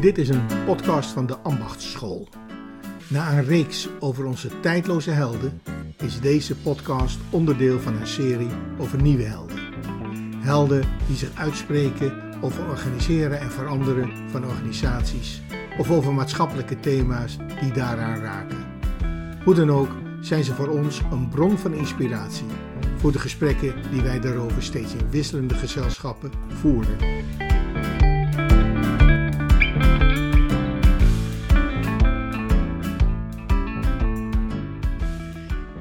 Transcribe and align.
Dit 0.00 0.18
is 0.18 0.28
een 0.28 0.46
podcast 0.66 1.10
van 1.10 1.26
de 1.26 1.38
Ambachtsschool. 1.38 2.28
Na 3.08 3.32
een 3.32 3.44
reeks 3.44 3.88
over 3.98 4.24
onze 4.24 4.60
tijdloze 4.60 5.10
helden 5.10 5.60
is 5.96 6.20
deze 6.20 6.56
podcast 6.56 7.18
onderdeel 7.30 7.80
van 7.80 7.96
een 7.96 8.06
serie 8.06 8.50
over 8.78 9.02
nieuwe 9.02 9.22
helden. 9.22 9.58
Helden 10.36 10.84
die 11.06 11.16
zich 11.16 11.30
uitspreken 11.34 12.12
over 12.40 12.68
organiseren 12.68 13.40
en 13.40 13.50
veranderen 13.50 14.30
van 14.30 14.46
organisaties 14.46 15.42
of 15.78 15.90
over 15.90 16.12
maatschappelijke 16.12 16.80
thema's 16.80 17.36
die 17.60 17.72
daaraan 17.72 18.20
raken. 18.20 18.64
Hoe 19.44 19.54
dan 19.54 19.70
ook 19.70 19.90
zijn 20.20 20.44
ze 20.44 20.54
voor 20.54 20.68
ons 20.68 21.00
een 21.10 21.28
bron 21.28 21.58
van 21.58 21.72
inspiratie 21.72 22.46
voor 22.96 23.12
de 23.12 23.18
gesprekken 23.18 23.74
die 23.90 24.02
wij 24.02 24.20
daarover 24.20 24.62
steeds 24.62 24.94
in 24.94 25.10
wisselende 25.10 25.54
gezelschappen 25.54 26.30
voeren. 26.48 26.96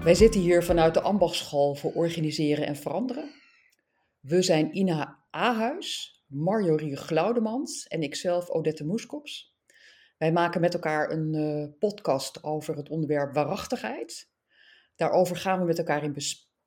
Wij 0.09 0.17
zitten 0.17 0.41
hier 0.41 0.63
vanuit 0.63 0.93
de 0.93 1.01
Ambachtsschool 1.01 1.75
voor 1.75 1.93
Organiseren 1.93 2.65
en 2.65 2.75
Veranderen. 2.75 3.31
We 4.19 4.41
zijn 4.41 4.77
Ina 4.77 5.23
Ahuis, 5.29 6.21
Marjorie 6.27 6.95
Glaudemans 6.95 7.87
en 7.87 8.03
ikzelf 8.03 8.49
Odette 8.49 8.85
Moeskops. 8.85 9.55
Wij 10.17 10.31
maken 10.31 10.61
met 10.61 10.73
elkaar 10.73 11.11
een 11.11 11.33
uh, 11.33 11.77
podcast 11.79 12.43
over 12.43 12.75
het 12.75 12.89
onderwerp 12.89 13.33
waarachtigheid. 13.33 14.31
Daarover 14.95 15.35
gaan 15.35 15.59
we 15.59 15.65
met 15.65 15.77
elkaar 15.77 16.03
in, 16.03 16.15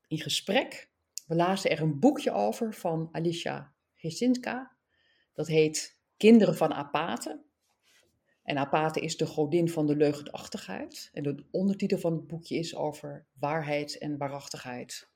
gesprek. 0.09 0.91
We 1.27 1.35
lazen 1.35 1.71
er 1.71 1.81
een 1.81 1.99
boekje 1.99 2.33
over 2.33 2.75
van 2.75 3.09
Alicia 3.13 3.73
Gesinska. 3.95 4.77
Dat 5.33 5.47
heet 5.47 5.99
Kinderen 6.17 6.57
van 6.57 6.73
Apathe. 6.73 7.45
En 8.43 8.59
Apathe 8.59 9.01
is 9.01 9.17
de 9.17 9.27
godin 9.27 9.69
van 9.69 9.87
de 9.87 9.97
leugenachtigheid. 9.97 11.11
En 11.13 11.23
de 11.23 11.45
ondertitel 11.51 11.99
van 11.99 12.13
het 12.13 12.27
boekje 12.27 12.57
is 12.57 12.77
over 12.77 13.27
waarheid 13.39 13.99
en 13.99 14.19
waarachtigheid. 14.19 15.11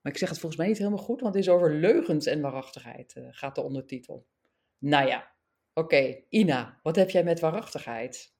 Maar 0.00 0.12
ik 0.12 0.18
zeg 0.18 0.28
het 0.28 0.38
volgens 0.38 0.60
mij 0.60 0.70
niet 0.70 0.78
helemaal 0.78 1.04
goed, 1.04 1.20
want 1.20 1.34
het 1.34 1.42
is 1.42 1.50
over 1.50 1.74
leugens 1.74 2.26
en 2.26 2.40
waarachtigheid, 2.40 3.14
uh, 3.16 3.28
gaat 3.30 3.54
de 3.54 3.62
ondertitel. 3.62 4.26
Nou 4.78 5.06
ja, 5.08 5.32
oké. 5.74 6.22
Ina, 6.28 6.80
wat 6.82 6.96
heb 6.96 7.10
jij 7.10 7.24
met 7.24 7.40
waarachtigheid? 7.40 8.34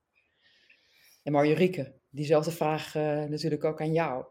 En 1.22 1.32
Marjorieke, 1.32 1.94
diezelfde 2.10 2.50
vraag 2.50 2.94
uh, 2.94 3.24
natuurlijk 3.24 3.64
ook 3.64 3.80
aan 3.80 3.92
jou. 3.92 4.24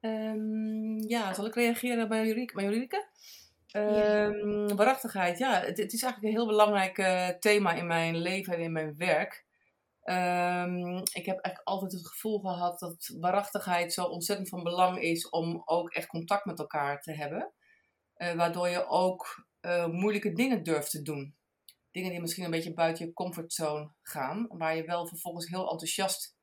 Um, 0.00 0.98
ja, 1.08 1.34
zal 1.34 1.46
ik 1.46 1.54
reageren 1.54 2.08
bij 2.08 2.46
Marjorieke? 2.54 3.06
Um, 3.72 4.76
waarachtigheid, 4.76 5.38
ja, 5.38 5.60
het, 5.60 5.78
is 5.78 6.02
eigenlijk 6.02 6.22
een 6.22 6.40
heel 6.40 6.46
belangrijk 6.46 6.98
uh, 6.98 7.28
thema 7.28 7.72
in 7.72 7.86
mijn 7.86 8.16
leven 8.16 8.54
en 8.54 8.60
in 8.60 8.72
mijn 8.72 8.96
werk. 8.96 9.46
Um, 10.04 10.96
ik 10.96 11.26
heb 11.26 11.38
eigenlijk 11.38 11.60
altijd 11.62 11.92
het 11.92 12.08
gevoel 12.08 12.38
gehad 12.38 12.78
dat 12.78 13.14
waarachtigheid 13.20 13.92
zo 13.92 14.04
ontzettend 14.04 14.48
van 14.48 14.62
belang 14.62 15.00
is 15.00 15.28
om 15.28 15.62
ook 15.64 15.90
echt 15.90 16.06
contact 16.06 16.44
met 16.44 16.58
elkaar 16.58 17.00
te 17.00 17.12
hebben. 17.12 17.52
Uh, 18.16 18.32
waardoor 18.32 18.68
je 18.68 18.86
ook 18.86 19.46
uh, 19.60 19.86
moeilijke 19.86 20.32
dingen 20.32 20.62
durft 20.62 20.90
te 20.90 21.02
doen. 21.02 21.36
Dingen 21.90 22.10
die 22.10 22.20
misschien 22.20 22.44
een 22.44 22.50
beetje 22.50 22.74
buiten 22.74 23.06
je 23.06 23.12
comfortzone 23.12 23.92
gaan, 24.02 24.46
waar 24.48 24.76
je 24.76 24.84
wel 24.84 25.06
vervolgens 25.06 25.48
heel 25.48 25.70
enthousiast 25.70 26.36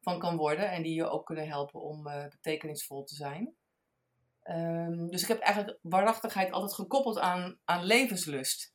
van 0.00 0.18
kan 0.18 0.36
worden 0.36 0.70
en 0.70 0.82
die 0.82 0.94
je 0.94 1.08
ook 1.08 1.26
kunnen 1.26 1.48
helpen 1.48 1.80
om 1.80 2.02
betekenisvol 2.02 3.04
te 3.04 3.14
zijn. 3.14 3.56
Um, 4.50 5.10
dus 5.10 5.22
ik 5.22 5.28
heb 5.28 5.40
eigenlijk 5.40 5.78
waarachtigheid 5.82 6.52
altijd 6.52 6.74
gekoppeld 6.74 7.18
aan, 7.18 7.58
aan 7.64 7.84
levenslust. 7.84 8.74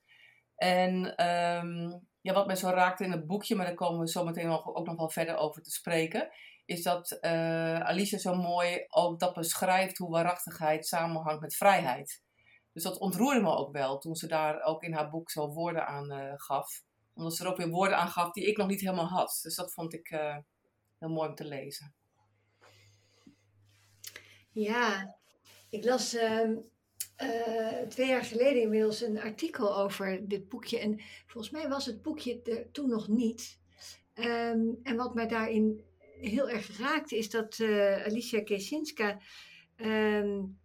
En 0.56 0.94
um, 1.26 2.08
ja, 2.22 2.34
wat 2.34 2.48
mij 2.48 2.56
zo 2.56 2.70
raakte 2.70 3.04
in 3.04 3.12
het 3.12 3.28
boekje, 3.28 3.56
maar 3.56 3.66
daar 3.66 3.76
komen 3.76 4.00
we 4.00 4.10
zo 4.10 4.24
meteen 4.24 4.50
ook 4.50 4.86
nog 4.86 4.98
wel 4.98 5.10
verder 5.10 5.36
over 5.36 5.62
te 5.62 5.72
spreken, 5.72 6.30
is 6.66 6.84
dat 6.84 7.18
uh, 7.22 7.80
Alicia 7.80 8.18
zo 8.18 8.36
mooi 8.36 8.86
ook 8.88 9.20
dat 9.20 9.34
beschrijft 9.34 9.98
hoe 9.98 10.12
waarachtigheid 10.12 10.86
samenhangt 10.88 11.42
met 11.42 11.56
vrijheid. 11.56 12.22
Dus 12.74 12.84
dat 12.84 12.98
ontroerde 12.98 13.42
me 13.42 13.56
ook 13.56 13.72
wel 13.72 13.98
toen 13.98 14.16
ze 14.16 14.28
daar 14.28 14.62
ook 14.62 14.84
in 14.84 14.94
haar 14.94 15.10
boek 15.10 15.32
zo 15.32 15.48
woorden 15.48 15.88
aan 15.88 16.12
uh, 16.12 16.34
gaf. 16.36 16.84
Omdat 17.14 17.36
ze 17.36 17.44
er 17.44 17.50
ook 17.50 17.58
weer 17.58 17.70
woorden 17.70 17.98
aan 17.98 18.10
gaf 18.10 18.32
die 18.32 18.46
ik 18.46 18.58
nog 18.58 18.68
niet 18.68 18.82
helemaal 18.82 19.08
had. 19.08 19.40
Dus 19.42 19.56
dat 19.56 19.74
vond 19.74 19.94
ik 19.94 20.12
uh, 20.12 20.38
heel 21.00 21.10
mooi 21.10 21.30
om 21.30 21.36
te 21.36 21.46
lezen. 21.46 21.94
Ja, 24.52 25.16
ik 25.74 25.84
las 25.84 26.16
uh, 26.16 26.50
uh, 27.24 27.82
twee 27.88 28.08
jaar 28.08 28.24
geleden 28.24 28.62
inmiddels 28.62 29.02
een 29.02 29.20
artikel 29.20 29.78
over 29.78 30.28
dit 30.28 30.50
boekje. 30.50 30.80
En 30.80 31.00
volgens 31.26 31.54
mij 31.54 31.70
was 31.70 31.86
het 31.86 32.02
boekje 32.02 32.42
er 32.42 32.72
toen 32.72 32.90
nog 32.90 33.08
niet. 33.08 33.60
Um, 34.16 34.80
en 34.84 34.96
wat 34.96 35.14
mij 35.14 35.28
daarin 35.28 35.84
heel 36.20 36.50
erg 36.50 36.78
raakte, 36.78 37.18
is 37.18 37.30
dat 37.30 37.60
uh, 37.60 38.06
Alicia 38.06 38.44
Kesinska 38.44 39.20
um, 39.78 40.60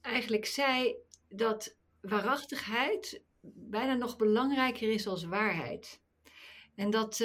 eigenlijk 0.00 0.46
zei 0.46 0.96
dat 1.28 1.76
waarachtigheid 2.00 3.22
bijna 3.54 3.94
nog 3.94 4.16
belangrijker 4.16 4.90
is 4.90 5.06
als 5.06 5.24
waarheid. 5.24 6.00
En 6.74 6.90
dat, 6.90 7.18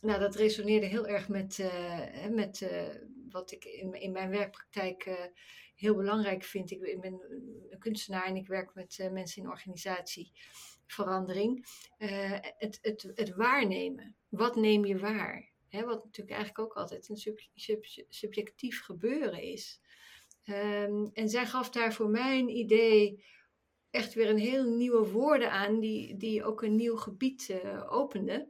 nou, 0.00 0.20
dat 0.20 0.34
resoneerde 0.34 0.86
heel 0.86 1.06
erg 1.06 1.28
met, 1.28 1.58
uh, 1.58 2.26
met 2.30 2.70
wat 3.30 3.52
ik 3.52 3.64
in, 3.64 3.92
in 3.92 4.12
mijn 4.12 4.30
werkpraktijk 4.30 5.30
heel 5.82 5.94
belangrijk 5.94 6.42
vind. 6.42 6.70
Ik, 6.70 7.00
ben 7.00 7.20
een 7.70 7.78
kunstenaar 7.78 8.24
en 8.24 8.36
ik 8.36 8.46
werk 8.46 8.74
met 8.74 8.98
uh, 8.98 9.10
mensen 9.10 9.42
in 9.42 9.48
organisatieverandering. 9.48 11.66
Uh, 11.98 12.38
het, 12.40 12.78
het, 12.82 13.12
het 13.14 13.34
waarnemen. 13.34 14.16
Wat 14.28 14.56
neem 14.56 14.84
je 14.84 14.98
waar? 14.98 15.50
Wat 15.70 16.04
natuurlijk 16.04 16.36
eigenlijk 16.36 16.58
ook 16.58 16.74
altijd 16.74 17.08
een 17.08 17.16
sub, 17.16 17.40
sub, 17.54 17.84
subjectief 18.08 18.82
gebeuren 18.82 19.42
is. 19.42 19.80
Um, 20.44 21.10
en 21.12 21.28
zij 21.28 21.46
gaf 21.46 21.70
daar 21.70 21.92
voor 21.92 22.08
mij 22.08 22.38
een 22.38 22.56
idee 22.56 23.24
echt 23.90 24.14
weer 24.14 24.28
een 24.28 24.38
heel 24.38 24.64
nieuwe 24.64 25.10
woorden 25.10 25.50
aan, 25.50 25.80
die, 25.80 26.16
die 26.16 26.44
ook 26.44 26.62
een 26.62 26.76
nieuw 26.76 26.96
gebied 26.96 27.48
uh, 27.48 27.92
opende. 27.92 28.48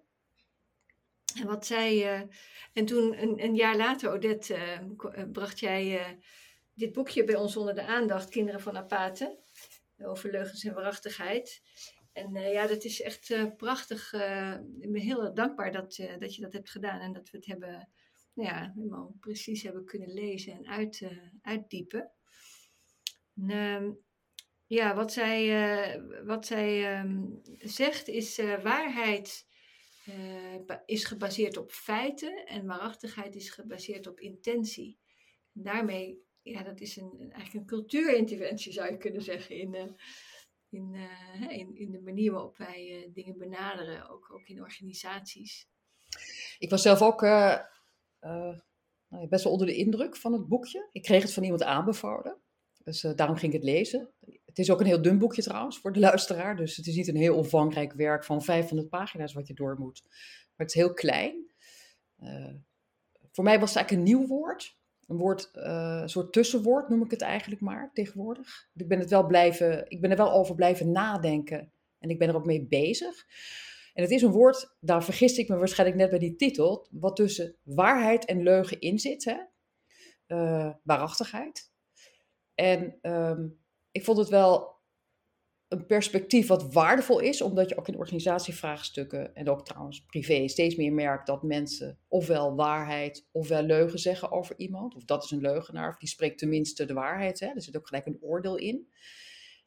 En 1.40 1.46
wat 1.46 1.66
zij. 1.66 2.28
En 2.72 2.84
toen, 2.84 3.22
een, 3.22 3.42
een, 3.42 3.54
jaar 3.54 3.76
later, 3.76 4.12
Odette, 4.12 4.58
bracht 5.32 5.58
jij 5.58 6.18
dit 6.82 6.92
boekje 6.92 7.24
bij 7.24 7.34
ons 7.34 7.56
onder 7.56 7.74
de 7.74 7.86
aandacht, 7.86 8.30
Kinderen 8.30 8.60
van 8.60 8.76
Apathe, 8.76 9.38
over 9.98 10.30
leugens 10.30 10.64
en 10.64 10.74
waarachtigheid. 10.74 11.62
En 12.12 12.34
ja, 12.34 12.66
dat 12.66 12.84
is 12.84 13.00
echt 13.00 13.56
prachtig. 13.56 14.12
ik 14.80 14.92
ben 14.92 15.00
heel 15.00 15.34
dankbaar 15.34 15.72
dat, 15.72 15.96
dat 16.18 16.34
je 16.34 16.42
dat 16.42 16.52
hebt 16.52 16.70
gedaan 16.70 17.00
en 17.00 17.12
dat 17.12 17.30
we 17.30 17.36
het 17.36 17.46
hebben, 17.46 17.88
nou 18.34 18.48
ja, 18.48 18.72
helemaal 18.74 19.14
precies 19.20 19.62
hebben 19.62 19.84
kunnen 19.84 20.12
lezen 20.12 20.52
en 20.52 20.66
uit, 20.66 21.02
uitdiepen. 21.42 22.10
En, 23.36 23.50
ehm, 23.50 23.90
ja, 24.66 24.94
wat 24.94 25.12
zij, 25.12 26.02
wat 26.24 26.46
zij 26.46 27.00
um, 27.00 27.40
zegt 27.58 28.08
is 28.08 28.40
waarheid 28.62 29.46
is 30.86 31.04
gebaseerd 31.04 31.56
op 31.56 31.72
feiten 31.72 32.46
en 32.46 32.66
waarachtigheid 32.66 33.34
is 33.34 33.50
gebaseerd 33.50 34.06
op 34.06 34.20
intentie. 34.20 34.98
En 35.54 35.62
daarmee, 35.62 36.30
ja, 36.42 36.62
dat 36.62 36.80
is 36.80 36.96
een, 36.96 37.18
eigenlijk 37.18 37.54
een 37.54 37.66
cultuurinterventie 37.66 38.72
zou 38.72 38.90
je 38.90 38.96
kunnen 38.96 39.22
zeggen 39.22 39.56
in, 39.56 39.74
uh, 39.74 39.82
in, 40.68 40.94
uh, 40.94 41.58
in, 41.58 41.76
in 41.76 41.90
de 41.90 42.00
manier 42.00 42.32
waarop 42.32 42.56
wij 42.56 43.10
dingen 43.12 43.38
benaderen, 43.38 44.10
ook, 44.10 44.32
ook 44.32 44.48
in 44.48 44.60
organisaties. 44.60 45.68
Ik 46.58 46.70
was 46.70 46.82
zelf 46.82 47.02
ook 47.02 47.20
nou 47.20 49.28
best 49.28 49.44
wel 49.44 49.52
onder 49.52 49.66
de 49.66 49.76
indruk 49.76 50.16
van 50.16 50.32
het 50.32 50.48
boekje. 50.48 50.88
Ik 50.92 51.02
kreeg 51.02 51.22
het 51.22 51.32
van 51.32 51.42
iemand 51.42 51.62
aanbevolen, 51.62 52.42
dus 52.84 53.00
daarom 53.00 53.36
ging 53.36 53.52
ik 53.52 53.60
het 53.60 53.70
lezen. 53.70 54.12
Het 54.44 54.58
is 54.58 54.70
ook 54.70 54.80
een 54.80 54.86
heel 54.86 55.02
dun 55.02 55.18
boekje 55.18 55.42
trouwens 55.42 55.78
voor 55.78 55.92
de 55.92 56.00
luisteraar. 56.00 56.56
Dus 56.56 56.76
het 56.76 56.86
is 56.86 56.94
niet 56.94 57.08
een 57.08 57.16
heel 57.16 57.36
omvangrijk 57.36 57.92
werk 57.92 58.24
van 58.24 58.42
500 58.42 58.88
pagina's 58.88 59.32
wat 59.32 59.46
je 59.46 59.54
door 59.54 59.78
moet. 59.78 60.00
Maar 60.02 60.66
het 60.66 60.68
is 60.68 60.82
heel 60.82 60.92
klein. 60.92 61.52
Voor 63.32 63.44
mij 63.44 63.60
was 63.60 63.68
het 63.68 63.78
eigenlijk 63.78 63.90
een 63.90 64.16
nieuw 64.16 64.26
woord. 64.26 64.80
Een 65.12 65.18
woord, 65.18 65.50
uh, 65.54 66.02
soort 66.06 66.32
tussenwoord 66.32 66.88
noem 66.88 67.02
ik 67.04 67.10
het 67.10 67.20
eigenlijk 67.20 67.60
maar 67.60 67.90
tegenwoordig. 67.92 68.68
Ik 68.74 68.88
ben, 68.88 68.98
het 68.98 69.10
wel 69.10 69.26
blijven, 69.26 69.84
ik 69.88 70.00
ben 70.00 70.10
er 70.10 70.16
wel 70.16 70.32
over 70.32 70.54
blijven 70.54 70.92
nadenken. 70.92 71.72
En 71.98 72.10
ik 72.10 72.18
ben 72.18 72.28
er 72.28 72.36
ook 72.36 72.46
mee 72.46 72.66
bezig. 72.66 73.26
En 73.94 74.02
het 74.02 74.10
is 74.10 74.22
een 74.22 74.30
woord, 74.30 74.76
daar 74.80 75.04
vergiste 75.04 75.40
ik 75.40 75.48
me 75.48 75.56
waarschijnlijk 75.56 75.98
net 75.98 76.10
bij 76.10 76.18
die 76.18 76.36
titel, 76.36 76.86
wat 76.90 77.16
tussen 77.16 77.56
waarheid 77.62 78.24
en 78.24 78.42
leugen 78.42 78.80
in 78.80 78.98
zit. 78.98 79.24
Hè? 79.24 79.36
Uh, 80.26 80.72
waarachtigheid. 80.82 81.70
En 82.54 82.98
um, 83.02 83.58
ik 83.90 84.04
vond 84.04 84.18
het 84.18 84.28
wel 84.28 84.80
een 85.72 85.86
perspectief 85.86 86.46
wat 86.46 86.72
waardevol 86.72 87.18
is, 87.18 87.40
omdat 87.40 87.68
je 87.68 87.76
ook 87.76 87.88
in 87.88 87.96
organisatievraagstukken 87.98 89.34
en 89.34 89.48
ook 89.48 89.64
trouwens 89.64 90.04
privé 90.04 90.48
steeds 90.48 90.76
meer 90.76 90.92
merkt 90.92 91.26
dat 91.26 91.42
mensen 91.42 91.98
ofwel 92.08 92.54
waarheid 92.54 93.28
ofwel 93.32 93.62
leugen 93.62 93.98
zeggen 93.98 94.30
over 94.30 94.54
iemand. 94.58 94.94
Of 94.94 95.04
dat 95.04 95.24
is 95.24 95.30
een 95.30 95.40
leugenaar, 95.40 95.88
of 95.88 95.96
die 95.96 96.08
spreekt 96.08 96.38
tenminste 96.38 96.84
de 96.84 96.94
waarheid. 96.94 97.40
Hè? 97.40 97.46
Er 97.46 97.62
zit 97.62 97.76
ook 97.76 97.86
gelijk 97.86 98.06
een 98.06 98.18
oordeel 98.20 98.56
in. 98.56 98.88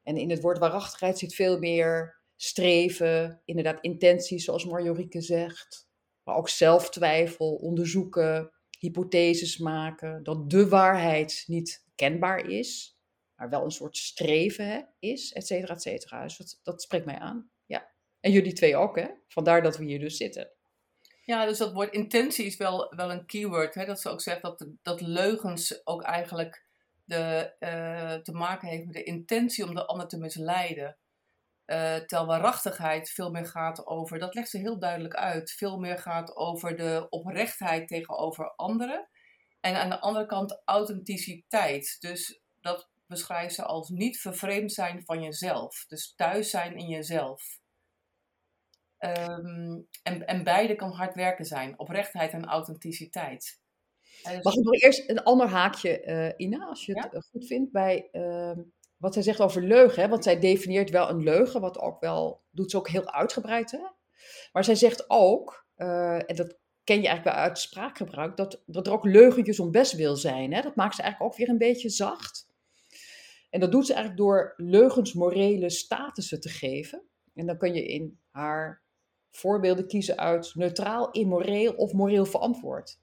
En 0.03 0.17
in 0.17 0.29
het 0.29 0.41
woord 0.41 0.57
waarachtigheid 0.57 1.19
zit 1.19 1.35
veel 1.35 1.59
meer 1.59 2.21
streven, 2.35 3.41
inderdaad 3.45 3.81
intenties, 3.81 4.43
zoals 4.43 4.65
Marjorieke 4.65 5.21
zegt. 5.21 5.87
Maar 6.23 6.35
ook 6.35 6.49
zelftwijfel, 6.49 7.55
onderzoeken, 7.55 8.51
hypotheses 8.79 9.57
maken. 9.57 10.23
Dat 10.23 10.49
de 10.49 10.67
waarheid 10.67 11.43
niet 11.47 11.85
kenbaar 11.95 12.49
is, 12.49 12.94
maar 13.35 13.49
wel 13.49 13.63
een 13.63 13.71
soort 13.71 13.97
streven 13.97 14.67
hè, 14.67 14.81
is, 14.99 15.33
et 15.33 15.47
cetera, 15.47 15.73
et 15.73 15.81
cetera. 15.81 16.23
Dus 16.23 16.59
dat, 16.63 16.81
spreekt 16.81 17.05
mij 17.05 17.19
aan. 17.19 17.49
Ja. 17.65 17.91
En 18.19 18.31
jullie 18.31 18.53
twee 18.53 18.75
ook, 18.75 18.95
hè? 18.95 19.07
Vandaar 19.27 19.63
dat 19.63 19.77
we 19.77 19.85
hier 19.85 19.99
dus 19.99 20.17
zitten. 20.17 20.51
Ja, 21.23 21.45
dus 21.45 21.57
dat 21.57 21.73
woord 21.73 21.93
intentie 21.93 22.45
is 22.45 22.57
wel, 22.57 22.93
wel 22.95 23.11
een 23.11 23.25
keyword. 23.25 23.75
Hè? 23.75 23.85
Dat 23.85 24.01
ze 24.01 24.09
ook 24.09 24.21
zegt 24.21 24.41
dat, 24.41 24.67
dat 24.81 25.01
leugens 25.01 25.85
ook 25.85 26.03
eigenlijk 26.03 26.65
de, 27.03 27.55
uh, 27.59 28.13
te 28.13 28.31
maken 28.31 28.67
heeft 28.67 28.85
met 28.85 28.93
de 28.93 29.03
intentie 29.03 29.65
om 29.65 29.75
de 29.75 29.85
ander 29.85 30.07
te 30.07 30.17
misleiden. 30.17 30.97
Uh, 31.65 31.95
terwijl 31.95 32.25
waarachtigheid 32.25 33.09
veel 33.09 33.31
meer 33.31 33.45
gaat 33.45 33.85
over, 33.85 34.19
dat 34.19 34.35
legt 34.35 34.49
ze 34.49 34.57
heel 34.57 34.79
duidelijk 34.79 35.15
uit, 35.15 35.51
veel 35.51 35.77
meer 35.77 35.97
gaat 35.97 36.35
over 36.35 36.75
de 36.75 37.07
oprechtheid 37.09 37.87
tegenover 37.87 38.55
anderen. 38.55 39.09
En 39.59 39.75
aan 39.75 39.89
de 39.89 39.99
andere 39.99 40.25
kant 40.25 40.61
authenticiteit. 40.65 41.97
Dus 41.99 42.41
dat 42.61 42.89
beschrijft 43.07 43.55
ze 43.55 43.63
als 43.63 43.89
niet 43.89 44.19
vervreemd 44.19 44.73
zijn 44.73 45.03
van 45.05 45.21
jezelf. 45.21 45.85
Dus 45.87 46.13
thuis 46.15 46.49
zijn 46.49 46.77
in 46.77 46.87
jezelf. 46.87 47.59
Um, 48.99 49.87
en, 50.03 50.25
en 50.25 50.43
beide 50.43 50.75
kan 50.75 50.91
hard 50.91 51.15
werken 51.15 51.45
zijn. 51.45 51.79
Oprechtheid 51.79 52.31
en 52.31 52.45
authenticiteit. 52.45 53.59
Dus 54.23 54.43
Mag 54.43 54.55
ik 54.55 54.63
nog 54.63 54.81
eerst 54.81 55.09
een 55.09 55.23
ander 55.23 55.47
haakje, 55.47 56.05
uh, 56.05 56.45
Ina, 56.45 56.65
als 56.65 56.85
je 56.85 56.99
het 56.99 57.11
ja? 57.11 57.19
goed 57.19 57.47
vindt, 57.47 57.71
bij 57.71 58.09
uh, 58.11 58.51
wat 58.97 59.13
zij 59.13 59.23
zegt 59.23 59.41
over 59.41 59.61
leugen. 59.61 60.01
Hè? 60.01 60.09
Want 60.09 60.23
zij 60.23 60.39
definieert 60.39 60.89
wel 60.89 61.09
een 61.09 61.23
leugen, 61.23 61.61
wat 61.61 61.79
ook 61.79 61.99
wel, 61.99 62.43
doet 62.51 62.71
ze 62.71 62.77
ook 62.77 62.89
heel 62.89 63.11
uitgebreid. 63.11 63.71
Hè? 63.71 63.79
Maar 64.51 64.63
zij 64.63 64.75
zegt 64.75 65.09
ook, 65.09 65.67
uh, 65.77 66.29
en 66.29 66.35
dat 66.35 66.57
ken 66.83 67.01
je 67.01 67.07
eigenlijk 67.07 67.35
wel 67.35 67.45
uit 67.45 67.59
spraakgebruik, 67.59 68.37
dat, 68.37 68.63
dat 68.65 68.87
er 68.87 68.93
ook 68.93 69.05
leugentjes 69.05 69.59
om 69.59 69.71
best 69.71 69.93
wil 69.93 70.15
zijn. 70.15 70.53
Hè? 70.53 70.61
Dat 70.61 70.75
maakt 70.75 70.95
ze 70.95 71.01
eigenlijk 71.01 71.31
ook 71.33 71.39
weer 71.39 71.49
een 71.49 71.57
beetje 71.57 71.89
zacht. 71.89 72.47
En 73.55 73.61
dat 73.61 73.71
doet 73.71 73.85
ze 73.85 73.93
eigenlijk 73.93 74.23
door 74.23 74.53
leugens 74.57 75.13
morele 75.13 75.69
statussen 75.69 76.39
te 76.39 76.49
geven. 76.49 77.01
En 77.33 77.45
dan 77.45 77.57
kun 77.57 77.73
je 77.73 77.87
in 77.87 78.19
haar 78.29 78.83
voorbeelden 79.31 79.87
kiezen 79.87 80.17
uit 80.17 80.55
neutraal, 80.55 81.11
immoreel 81.11 81.73
of 81.73 81.93
moreel 81.93 82.25
verantwoord. 82.25 82.99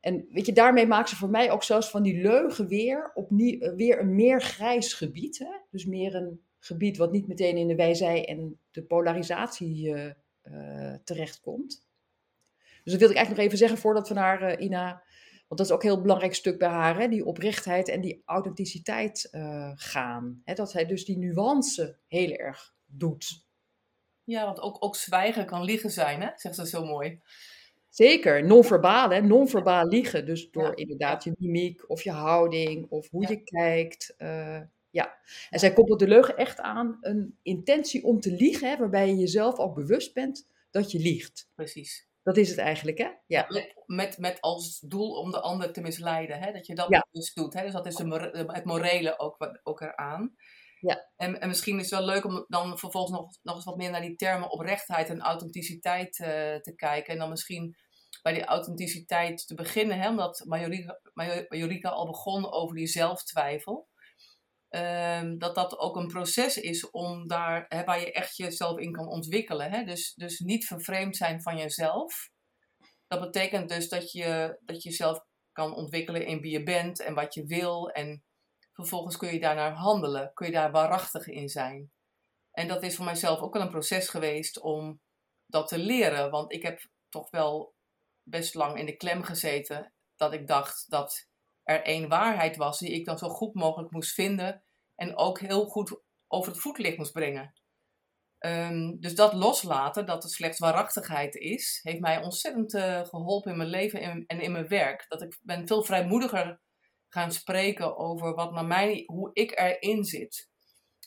En 0.00 0.26
weet 0.30 0.46
je, 0.46 0.52
daarmee 0.52 0.86
maakt 0.86 1.08
ze 1.08 1.16
voor 1.16 1.30
mij 1.30 1.50
ook 1.50 1.62
zelfs 1.62 1.90
van 1.90 2.02
die 2.02 2.22
leugen 2.22 2.68
weer 2.68 3.10
opnieuw, 3.14 3.60
eh, 3.60 3.74
weer 3.74 4.00
een 4.00 4.14
meer 4.14 4.40
grijs 4.40 4.92
gebied. 4.92 5.38
Hè? 5.38 5.52
Dus 5.70 5.84
meer 5.84 6.14
een 6.14 6.40
gebied 6.58 6.96
wat 6.96 7.12
niet 7.12 7.28
meteen 7.28 7.56
in 7.56 7.68
de 7.68 7.76
wijzij 7.76 8.26
en 8.26 8.60
de 8.70 8.82
polarisatie 8.82 9.88
uh, 9.88 10.10
uh, 10.44 10.94
terechtkomt. 11.04 11.86
Dus 12.84 12.92
dat 12.92 13.00
wil 13.00 13.10
ik 13.10 13.16
eigenlijk 13.16 13.36
nog 13.36 13.46
even 13.46 13.58
zeggen 13.58 13.78
voordat 13.78 14.08
we 14.08 14.14
naar 14.14 14.42
uh, 14.42 14.64
Ina, 14.64 15.02
want 15.52 15.68
dat 15.68 15.70
is 15.70 15.76
ook 15.76 15.82
een 15.82 15.94
heel 15.94 16.06
belangrijk 16.06 16.34
stuk 16.34 16.58
bij 16.58 16.68
haar, 16.68 16.98
hè? 16.98 17.08
die 17.08 17.24
oprechtheid 17.24 17.88
en 17.88 18.00
die 18.00 18.22
authenticiteit 18.24 19.28
gaan. 19.74 20.42
Hè? 20.44 20.54
Dat 20.54 20.72
hij 20.72 20.86
dus 20.86 21.04
die 21.04 21.18
nuance 21.18 21.98
heel 22.06 22.30
erg 22.30 22.74
doet. 22.86 23.46
Ja, 24.24 24.44
want 24.44 24.60
ook, 24.60 24.84
ook 24.84 24.96
zwijgen 24.96 25.46
kan 25.46 25.64
liegen 25.64 25.90
zijn, 25.90 26.20
hè? 26.20 26.28
zegt 26.34 26.54
ze 26.54 26.66
zo 26.66 26.84
mooi. 26.84 27.20
Zeker, 27.88 28.46
non-verbaal, 28.46 29.10
hè? 29.10 29.20
non-verbaal 29.20 29.86
liegen. 29.86 30.26
Dus 30.26 30.50
door 30.50 30.66
ja. 30.66 30.74
inderdaad 30.74 31.24
je 31.24 31.32
mimiek 31.38 31.90
of 31.90 32.02
je 32.02 32.12
houding 32.12 32.90
of 32.90 33.10
hoe 33.10 33.22
ja. 33.22 33.28
je 33.28 33.42
kijkt. 33.42 34.14
Uh, 34.18 34.60
ja, 34.90 35.18
en 35.50 35.58
zij 35.58 35.72
koppelt 35.72 35.98
de 35.98 36.08
leugen 36.08 36.36
echt 36.36 36.60
aan 36.60 36.98
een 37.00 37.38
intentie 37.42 38.04
om 38.04 38.20
te 38.20 38.32
liegen, 38.32 38.68
hè, 38.68 38.76
waarbij 38.76 39.08
je 39.08 39.16
jezelf 39.16 39.58
ook 39.58 39.74
bewust 39.74 40.14
bent 40.14 40.48
dat 40.70 40.90
je 40.90 40.98
liegt. 40.98 41.50
Precies. 41.54 42.10
Dat 42.22 42.36
is 42.36 42.48
het 42.48 42.58
eigenlijk, 42.58 42.98
hè? 42.98 43.08
Ja. 43.26 43.46
Met, 43.86 44.18
met, 44.18 44.40
als 44.40 44.80
doel 44.80 45.10
om 45.10 45.30
de 45.30 45.40
ander 45.40 45.72
te 45.72 45.80
misleiden, 45.80 46.38
hè? 46.38 46.52
dat 46.52 46.66
je 46.66 46.74
dat 46.74 47.06
dus 47.10 47.34
doet. 47.34 47.54
Hè? 47.54 47.62
Dus 47.62 47.72
dat 47.72 47.86
is 47.86 47.94
de, 47.94 48.44
het 48.46 48.64
morele 48.64 49.18
ook, 49.18 49.60
ook 49.62 49.80
eraan. 49.80 50.34
Ja. 50.80 51.10
En, 51.16 51.40
en 51.40 51.48
misschien 51.48 51.78
is 51.78 51.90
het 51.90 51.98
wel 51.98 52.08
leuk 52.08 52.24
om 52.24 52.44
dan 52.48 52.78
vervolgens 52.78 53.18
nog, 53.18 53.28
nog 53.42 53.54
eens 53.54 53.64
wat 53.64 53.76
meer 53.76 53.90
naar 53.90 54.00
die 54.00 54.16
termen 54.16 54.50
oprechtheid 54.50 55.08
en 55.08 55.20
authenticiteit 55.20 56.18
uh, 56.18 56.26
te 56.54 56.72
kijken. 56.76 57.12
En 57.12 57.18
dan 57.18 57.28
misschien 57.28 57.76
bij 58.22 58.32
die 58.32 58.44
authenticiteit 58.44 59.46
te 59.46 59.54
beginnen, 59.54 60.00
hè, 60.00 60.08
omdat 60.08 60.44
Majorika, 60.46 61.00
Majorika 61.48 61.88
al 61.88 62.06
begon 62.06 62.52
over 62.52 62.76
die 62.76 62.86
zelftwijfel. 62.86 63.88
Um, 64.74 65.38
dat 65.38 65.54
dat 65.54 65.78
ook 65.78 65.96
een 65.96 66.06
proces 66.06 66.56
is 66.56 66.90
om 66.90 67.26
daar, 67.26 67.66
waar 67.84 68.00
je 68.00 68.12
echt 68.12 68.36
jezelf 68.36 68.78
in 68.78 68.92
kan 68.92 69.08
ontwikkelen. 69.08 69.70
Hè? 69.70 69.84
Dus, 69.84 70.14
dus 70.14 70.38
niet 70.38 70.66
vervreemd 70.66 71.16
zijn 71.16 71.42
van 71.42 71.56
jezelf. 71.56 72.30
Dat 73.06 73.20
betekent 73.20 73.68
dus 73.68 73.88
dat 73.88 74.12
je, 74.12 74.58
dat 74.60 74.82
je 74.82 74.88
jezelf 74.88 75.24
kan 75.52 75.74
ontwikkelen 75.74 76.26
in 76.26 76.40
wie 76.40 76.52
je 76.52 76.62
bent 76.62 77.00
en 77.00 77.14
wat 77.14 77.34
je 77.34 77.46
wil. 77.46 77.90
En 77.90 78.24
vervolgens 78.72 79.16
kun 79.16 79.32
je 79.32 79.40
daarnaar 79.40 79.72
handelen, 79.72 80.30
kun 80.34 80.46
je 80.46 80.52
daar 80.52 80.70
waarachtig 80.70 81.26
in 81.26 81.48
zijn. 81.48 81.90
En 82.50 82.68
dat 82.68 82.82
is 82.82 82.96
voor 82.96 83.04
mijzelf 83.04 83.40
ook 83.40 83.52
wel 83.52 83.62
een 83.62 83.70
proces 83.70 84.08
geweest 84.08 84.60
om 84.60 85.00
dat 85.46 85.68
te 85.68 85.78
leren. 85.78 86.30
Want 86.30 86.52
ik 86.52 86.62
heb 86.62 86.86
toch 87.08 87.30
wel 87.30 87.74
best 88.22 88.54
lang 88.54 88.78
in 88.78 88.86
de 88.86 88.96
klem 88.96 89.22
gezeten 89.22 89.92
dat 90.16 90.32
ik 90.32 90.46
dacht 90.46 90.90
dat 90.90 91.28
er 91.62 91.82
één 91.82 92.08
waarheid 92.08 92.56
was 92.56 92.78
die 92.78 92.92
ik 92.92 93.04
dan 93.04 93.18
zo 93.18 93.28
goed 93.28 93.54
mogelijk 93.54 93.90
moest 93.90 94.14
vinden 94.14 94.64
en 94.94 95.16
ook 95.16 95.40
heel 95.40 95.64
goed 95.64 96.02
over 96.26 96.52
het 96.52 96.60
voetlicht 96.60 96.96
moest 96.96 97.12
brengen. 97.12 97.52
Um, 98.38 99.00
dus 99.00 99.14
dat 99.14 99.32
loslaten, 99.32 100.06
dat 100.06 100.22
het 100.22 100.32
slechts 100.32 100.58
waarachtigheid 100.58 101.34
is, 101.34 101.80
heeft 101.82 102.00
mij 102.00 102.22
ontzettend 102.22 102.74
uh, 102.74 103.04
geholpen 103.04 103.50
in 103.50 103.56
mijn 103.56 103.68
leven 103.68 104.26
en, 104.26 104.40
in 104.40 104.52
mijn 104.52 104.68
werk. 104.68 105.04
Dat 105.08 105.22
ik 105.22 105.38
ben 105.42 105.66
veel 105.66 105.84
vrijmoediger 105.84 106.60
gaan 107.08 107.32
spreken 107.32 107.96
over 107.96 108.34
wat 108.34 108.52
naar 108.52 108.64
mij, 108.64 109.02
hoe 109.06 109.30
ik 109.32 109.58
erin 109.58 110.04
zit. 110.04 110.50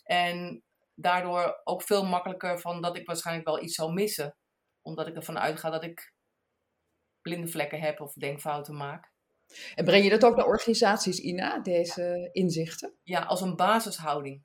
En 0.03 0.63
daardoor 0.93 1.61
ook 1.63 1.83
veel 1.83 2.05
makkelijker 2.05 2.59
van 2.59 2.81
dat 2.81 2.97
ik 2.97 3.05
waarschijnlijk 3.05 3.47
wel 3.47 3.63
iets 3.63 3.75
zal 3.75 3.91
missen. 3.91 4.37
Omdat 4.81 5.07
ik 5.07 5.15
ervan 5.15 5.39
uitga 5.39 5.69
dat 5.69 5.83
ik 5.83 6.13
blinde 7.21 7.47
vlekken 7.47 7.79
heb 7.79 8.01
of 8.01 8.13
denkfouten 8.13 8.75
maak. 8.75 9.13
En 9.75 9.85
breng 9.85 10.03
je 10.03 10.09
dat 10.09 10.25
ook 10.25 10.35
naar 10.35 10.45
organisaties, 10.45 11.19
Ina, 11.19 11.59
deze 11.59 12.29
inzichten? 12.31 12.93
Ja, 13.03 13.21
als 13.21 13.41
een 13.41 13.55
basishouding. 13.55 14.43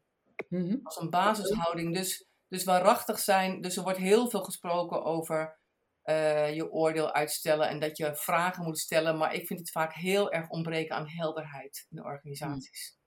Mm 0.48 0.66
-hmm. 0.66 0.80
Als 0.82 0.96
een 0.96 1.10
basishouding. 1.10 1.94
Dus, 1.94 2.26
dus 2.48 2.64
waarachtig 2.64 3.18
zijn. 3.18 3.60
Dus 3.60 3.76
er 3.76 3.82
wordt 3.82 3.98
heel 3.98 4.30
veel 4.30 4.42
gesproken 4.42 5.04
over 5.04 5.58
uh, 6.04 6.54
je 6.54 6.70
oordeel 6.70 7.12
uitstellen 7.12 7.68
en 7.68 7.80
dat 7.80 7.96
je 7.96 8.14
vragen 8.14 8.64
moet 8.64 8.78
stellen. 8.78 9.18
Maar 9.18 9.34
ik 9.34 9.46
vind 9.46 9.60
het 9.60 9.70
vaak 9.70 9.94
heel 9.94 10.32
erg 10.32 10.48
ontbreken 10.48 10.96
aan 10.96 11.08
helderheid 11.08 11.86
in 11.90 11.96
de 11.96 12.04
organisaties. 12.04 12.92
Mm. 12.92 12.98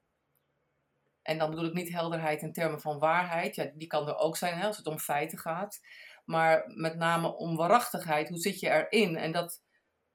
En 1.22 1.38
dan 1.38 1.50
bedoel 1.50 1.66
ik 1.66 1.74
niet 1.74 1.92
helderheid 1.92 2.42
in 2.42 2.54
termen 2.54 2.82
van 2.82 3.00
waarheid. 3.00 3.56
Ja, 3.56 3.72
die 3.76 3.88
kan 3.88 4.08
er 4.08 4.16
ook 4.16 4.38
zijn 4.38 4.58
hè, 4.58 4.68
als 4.68 4.78
het 4.78 4.88
om 4.88 5.00
feiten 5.00 5.38
gaat. 5.38 5.80
Maar 6.26 6.64
met 6.66 6.96
name 6.96 7.36
om 7.36 7.56
waarachtigheid. 7.56 8.30
Hoe 8.30 8.38
zit 8.38 8.60
je 8.60 8.70
erin? 8.70 9.16
En 9.16 9.32
dat, 9.32 9.62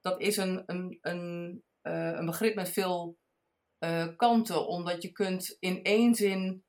dat 0.00 0.20
is 0.20 0.36
een, 0.36 0.62
een, 0.66 0.98
een, 1.00 1.62
uh, 1.82 2.12
een 2.12 2.26
begrip 2.26 2.54
met 2.54 2.68
veel 2.68 3.18
uh, 3.78 4.06
kanten. 4.16 4.66
Omdat 4.66 5.02
je 5.02 5.12
kunt 5.12 5.56
in 5.58 5.82
één 5.82 6.14
zin 6.14 6.64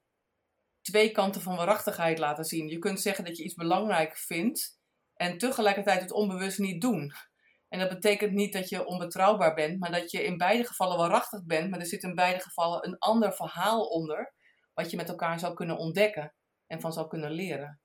twee 0.82 1.12
kanten 1.12 1.42
van 1.42 1.56
waarachtigheid 1.56 2.20
laten 2.20 2.46
zien. 2.46 2.68
Je 2.68 2.80
kunt 2.80 3.02
zeggen 3.02 3.26
dat 3.26 3.38
je 3.38 3.44
iets 3.44 3.54
belangrijk 3.54 4.18
vindt. 4.18 4.78
En 5.14 5.38
tegelijkertijd 5.38 6.02
het 6.02 6.12
onbewust 6.12 6.60
niet 6.60 6.82
doen. 6.82 7.14
En 7.68 7.80
dat 7.80 7.90
betekent 7.90 8.32
niet 8.32 8.54
dat 8.54 8.70
je 8.70 8.86
onbetrouwbaar 8.86 9.54
bent, 9.54 9.80
maar 9.80 9.92
dat 9.92 10.12
je 10.12 10.24
in 10.24 10.38
beide 10.38 10.66
gevallen 10.66 10.98
waarachtig 10.98 11.46
bent. 11.46 11.70
Maar 11.70 11.80
er 11.80 11.86
zit 11.86 12.04
in 12.04 12.16
beide 12.16 12.40
gevallen 12.40 12.88
een 12.88 12.98
ander 12.98 13.34
verhaal 13.34 13.84
onder, 13.84 14.34
wat 14.74 14.92
je 14.92 14.98
met 14.98 15.10
elkaar 15.10 15.40
zou 15.40 15.54
kunnen 15.54 15.78
ontdekken 15.78 16.34
en 16.68 16.82
van 16.82 16.94
zou 16.94 17.08
kunnen 17.08 17.32
leren. 17.32 17.82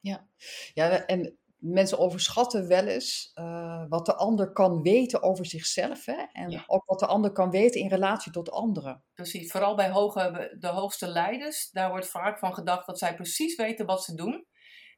Ja, 0.00 0.26
ja 0.74 1.06
en 1.06 1.38
mensen 1.62 1.98
overschatten 1.98 2.68
wel 2.68 2.86
eens 2.86 3.30
uh, 3.34 3.84
wat 3.88 4.06
de 4.06 4.14
ander 4.14 4.52
kan 4.52 4.82
weten 4.82 5.22
over 5.22 5.46
zichzelf. 5.46 6.04
Hè? 6.04 6.24
En 6.32 6.50
ja. 6.50 6.64
ook 6.66 6.84
wat 6.84 6.98
de 6.98 7.06
ander 7.06 7.32
kan 7.32 7.50
weten 7.50 7.80
in 7.80 7.88
relatie 7.88 8.32
tot 8.32 8.50
anderen. 8.50 9.04
Precies, 9.14 9.50
vooral 9.50 9.74
bij 9.74 9.90
hoge, 9.90 10.56
de 10.58 10.66
hoogste 10.66 11.06
leiders. 11.06 11.70
Daar 11.70 11.90
wordt 11.90 12.08
vaak 12.08 12.38
van 12.38 12.54
gedacht 12.54 12.86
dat 12.86 12.98
zij 12.98 13.14
precies 13.14 13.56
weten 13.56 13.86
wat 13.86 14.04
ze 14.04 14.14
doen. 14.14 14.46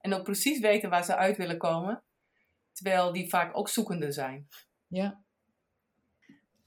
En 0.01 0.15
ook 0.15 0.23
precies 0.23 0.61
weten 0.61 0.91
waar 0.91 1.05
ze 1.05 1.17
uit 1.17 1.37
willen 1.37 1.59
komen. 1.59 2.05
Terwijl 2.73 3.13
die 3.13 3.29
vaak 3.29 3.57
ook 3.57 3.69
zoekende 3.69 4.13
zijn. 4.13 4.49
Ja. 4.87 5.23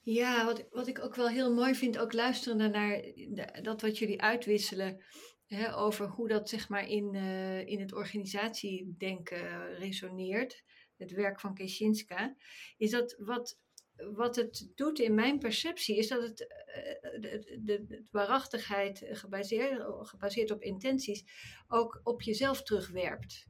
Ja, 0.01 0.45
wat, 0.45 0.67
wat 0.69 0.87
ik 0.87 1.03
ook 1.03 1.15
wel 1.15 1.29
heel 1.29 1.53
mooi 1.53 1.75
vind, 1.75 1.97
ook 1.97 2.13
luisteren 2.13 2.71
naar 2.71 3.01
de, 3.01 3.59
dat 3.61 3.81
wat 3.81 3.97
jullie 3.97 4.21
uitwisselen. 4.21 5.03
Hè, 5.47 5.75
over 5.75 6.07
hoe 6.07 6.27
dat 6.27 6.49
zeg 6.49 6.69
maar 6.69 6.87
in, 6.87 7.13
uh, 7.13 7.67
in 7.67 7.79
het 7.79 7.93
organisatiedenken 7.93 9.75
resoneert. 9.75 10.63
Het 10.97 11.11
werk 11.11 11.39
van 11.39 11.53
Keshinska. 11.53 12.35
Is 12.77 12.91
dat 12.91 13.15
wat 13.17 13.57
wat 13.97 14.35
het 14.35 14.71
doet 14.75 14.99
in 14.99 15.15
mijn 15.15 15.39
perceptie 15.39 15.97
is 15.97 16.07
dat 16.07 16.21
het 16.21 16.41
uh, 16.41 17.21
de, 17.21 17.61
de, 17.63 18.03
waarachtigheid 18.11 19.05
gebaseerd, 19.09 19.83
gebaseerd 20.07 20.51
op 20.51 20.61
intenties 20.61 21.23
ook 21.67 22.01
op 22.03 22.21
jezelf 22.21 22.63
terugwerpt. 22.63 23.47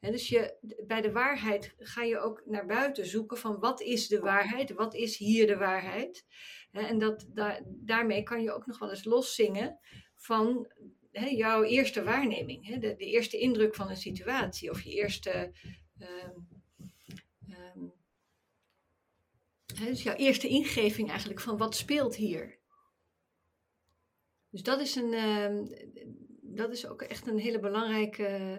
Dus 0.00 0.28
je, 0.28 0.56
bij 0.86 1.00
de 1.00 1.12
waarheid 1.12 1.74
ga 1.78 2.02
je 2.02 2.18
ook 2.18 2.42
naar 2.46 2.66
buiten 2.66 3.06
zoeken 3.06 3.38
van 3.38 3.58
wat 3.58 3.80
is 3.80 4.08
de 4.08 4.20
waarheid, 4.20 4.72
wat 4.72 4.94
is 4.94 5.16
hier 5.16 5.46
de 5.46 5.56
waarheid. 5.56 6.26
En 6.70 6.98
dat, 6.98 7.26
daarmee 7.64 8.22
kan 8.22 8.42
je 8.42 8.52
ook 8.52 8.66
nog 8.66 8.78
wel 8.78 8.90
eens 8.90 9.04
loszingen 9.04 9.78
van 10.16 10.72
jouw 11.36 11.62
eerste 11.62 12.02
waarneming, 12.02 12.78
de, 12.78 12.94
de, 12.96 13.04
eerste 13.04 13.38
indruk 13.38 13.74
van 13.74 13.90
een 13.90 13.96
situatie 13.96 14.70
of 14.70 14.82
je 14.82 14.90
eerste. 14.90 15.52
Um, 15.98 16.48
um, 17.76 17.92
dus 19.74 20.02
jouw 20.02 20.14
eerste 20.14 20.48
ingeving 20.48 21.08
eigenlijk 21.08 21.40
van 21.40 21.56
wat 21.56 21.76
speelt 21.76 22.16
hier. 22.16 22.58
Dus 24.50 24.62
dat 24.62 24.80
is, 24.80 24.94
een, 24.94 25.12
um, 25.12 25.68
dat 26.42 26.70
is 26.70 26.86
ook 26.86 27.02
echt 27.02 27.26
een 27.26 27.38
hele 27.38 27.58
belangrijke 27.58 28.58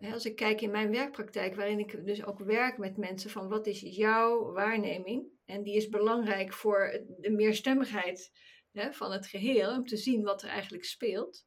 als 0.00 0.24
ik 0.24 0.36
kijk 0.36 0.60
in 0.60 0.70
mijn 0.70 0.90
werkpraktijk, 0.90 1.54
waarin 1.54 1.78
ik 1.78 2.06
dus 2.06 2.24
ook 2.24 2.38
werk 2.38 2.78
met 2.78 2.96
mensen 2.96 3.30
van 3.30 3.48
wat 3.48 3.66
is 3.66 3.80
jouw 3.80 4.52
waarneming? 4.52 5.26
En 5.44 5.62
die 5.62 5.76
is 5.76 5.88
belangrijk 5.88 6.52
voor 6.52 7.00
de 7.20 7.30
meerstemmigheid 7.30 8.32
hè, 8.72 8.92
van 8.92 9.12
het 9.12 9.26
geheel, 9.26 9.76
om 9.76 9.86
te 9.86 9.96
zien 9.96 10.22
wat 10.22 10.42
er 10.42 10.48
eigenlijk 10.48 10.84
speelt. 10.84 11.46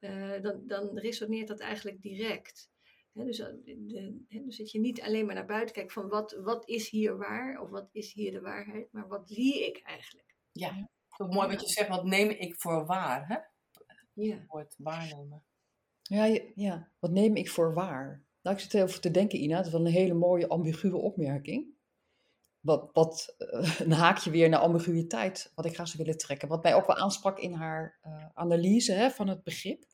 Uh, 0.00 0.42
dan, 0.42 0.62
dan 0.66 0.98
resoneert 0.98 1.48
dat 1.48 1.60
eigenlijk 1.60 2.02
direct. 2.02 2.70
dus, 3.12 3.38
eh, 3.38 3.46
de, 3.64 4.24
dus 4.28 4.56
dat 4.56 4.70
je 4.70 4.80
niet 4.80 5.02
alleen 5.02 5.26
maar 5.26 5.34
naar 5.34 5.46
buiten 5.46 5.74
kijkt 5.74 5.92
van 5.92 6.08
wat, 6.08 6.32
wat 6.32 6.68
is 6.68 6.88
hier 6.90 7.16
waar 7.16 7.60
of 7.60 7.70
wat 7.70 7.88
is 7.92 8.12
hier 8.12 8.32
de 8.32 8.40
waarheid, 8.40 8.92
maar 8.92 9.08
wat 9.08 9.30
zie 9.30 9.66
ik 9.66 9.80
eigenlijk. 9.82 10.34
Ja, 10.52 10.88
zo 11.16 11.26
mooi 11.26 11.48
wat 11.48 11.60
je 11.60 11.68
zegt, 11.68 11.88
wat 11.88 12.04
neem 12.04 12.30
ik 12.30 12.54
voor 12.60 12.86
waar, 12.86 13.28
hè? 13.28 13.36
Ja. 14.12 14.44
Voor 14.46 14.60
het 14.60 14.74
waarnemen. 14.78 15.44
Ja, 16.02 16.40
ja, 16.54 16.92
wat 16.98 17.10
neem 17.10 17.36
ik 17.36 17.48
voor 17.48 17.74
waar? 17.74 18.24
Nou, 18.42 18.56
ik 18.56 18.62
zit 18.62 18.74
even 18.74 19.00
te 19.00 19.10
denken, 19.10 19.42
Ina, 19.42 19.56
dat 19.56 19.66
is 19.66 19.72
wel 19.72 19.86
een 19.86 19.92
hele 19.92 20.14
mooie 20.14 20.48
ambiguë 20.48 20.92
opmerking. 20.92 21.75
Wat, 22.92 23.34
uh, 23.38 23.80
een 23.80 23.92
haakje 23.92 24.30
weer 24.30 24.48
naar 24.48 24.60
ambiguïteit, 24.60 25.52
wat 25.54 25.64
ik 25.64 25.74
graag 25.74 25.88
zou 25.88 26.02
willen 26.02 26.18
trekken. 26.18 26.48
Wat 26.48 26.62
mij 26.62 26.74
ook 26.74 26.86
wel 26.86 26.96
aansprak 26.96 27.38
in 27.38 27.52
haar 27.52 27.98
uh, 28.06 28.26
analyse 28.34 28.92
hè, 28.92 29.10
van 29.10 29.28
het 29.28 29.42
begrip, 29.42 29.84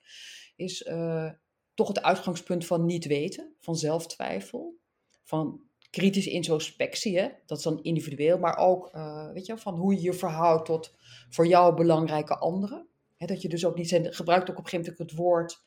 is 0.57 0.83
uh, 0.83 1.31
toch 1.75 1.89
het 1.89 2.03
uitgangspunt 2.03 2.67
van 2.67 2.85
niet 2.85 3.05
weten, 3.05 3.55
van 3.61 3.77
zelftwijfel, 3.77 4.79
van 5.23 5.61
kritische 5.91 6.31
introspectie. 6.31 7.19
Hè? 7.19 7.29
Dat 7.47 7.59
is 7.59 7.65
dan 7.65 7.83
individueel, 7.83 8.39
maar 8.39 8.57
ook 8.57 8.91
weet 9.33 9.47
je, 9.47 9.59
van 9.59 9.75
hoe 9.75 9.95
je 9.95 10.03
je 10.03 10.13
verhoudt 10.13 10.67
tot 10.67 10.95
voor 11.29 11.47
jou 11.47 11.75
belangrijke 11.75 12.39
anderen. 12.39 12.87
Hè, 13.17 13.27
dat 13.27 13.43
je 13.43 13.49
dus 13.49 13.65
ook 13.65 13.77
niet 13.77 13.99
gebruikt 14.03 14.51
ook 14.51 14.59
op 14.59 14.65
een 14.65 14.71
gegeven 14.71 14.93
moment 14.93 15.11
het 15.11 15.19
woord 15.19 15.63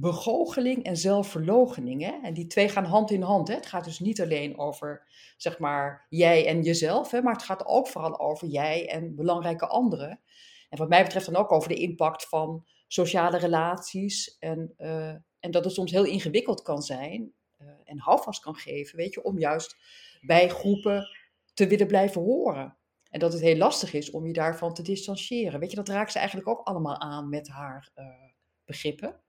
zelfbegoocheling 0.00 0.84
en 0.84 0.96
zelfverloochening. 0.96 2.02
Hè? 2.02 2.18
En 2.22 2.34
die 2.34 2.46
twee 2.46 2.68
gaan 2.68 2.84
hand 2.84 3.10
in 3.10 3.22
hand. 3.22 3.48
Hè? 3.48 3.54
Het 3.54 3.66
gaat 3.66 3.84
dus 3.84 3.98
niet 3.98 4.20
alleen 4.20 4.58
over, 4.58 5.06
zeg 5.36 5.58
maar, 5.58 6.06
jij 6.08 6.46
en 6.46 6.62
jezelf, 6.62 7.10
hè? 7.10 7.22
maar 7.22 7.32
het 7.32 7.42
gaat 7.42 7.66
ook 7.66 7.88
vooral 7.88 8.20
over 8.20 8.48
jij 8.48 8.88
en 8.88 9.14
belangrijke 9.14 9.66
anderen. 9.66 10.20
En 10.68 10.78
wat 10.78 10.88
mij 10.88 11.02
betreft 11.02 11.26
dan 11.26 11.36
ook 11.36 11.52
over 11.52 11.68
de 11.68 11.74
impact 11.74 12.28
van 12.28 12.66
sociale 12.88 13.38
relaties. 13.38 14.38
En, 14.38 14.74
uh, 14.78 15.08
en 15.40 15.50
dat 15.50 15.64
het 15.64 15.74
soms 15.74 15.90
heel 15.90 16.04
ingewikkeld 16.04 16.62
kan 16.62 16.82
zijn 16.82 17.32
uh, 17.60 17.68
en 17.84 17.98
houvast 17.98 18.42
kan 18.42 18.54
geven, 18.54 18.96
weet 18.96 19.14
je, 19.14 19.22
om 19.22 19.38
juist 19.38 19.76
bij 20.20 20.48
groepen 20.48 21.08
te 21.54 21.66
willen 21.66 21.86
blijven 21.86 22.20
horen. 22.20 22.76
En 23.10 23.20
dat 23.20 23.32
het 23.32 23.42
heel 23.42 23.56
lastig 23.56 23.92
is 23.92 24.10
om 24.10 24.26
je 24.26 24.32
daarvan 24.32 24.74
te 24.74 24.82
distancieren. 24.82 25.60
Weet 25.60 25.70
je, 25.70 25.76
dat 25.76 25.88
raakt 25.88 26.12
ze 26.12 26.18
eigenlijk 26.18 26.48
ook 26.48 26.66
allemaal 26.66 27.00
aan 27.00 27.28
met 27.28 27.48
haar 27.48 27.90
uh, 27.94 28.06
begrippen. 28.64 29.23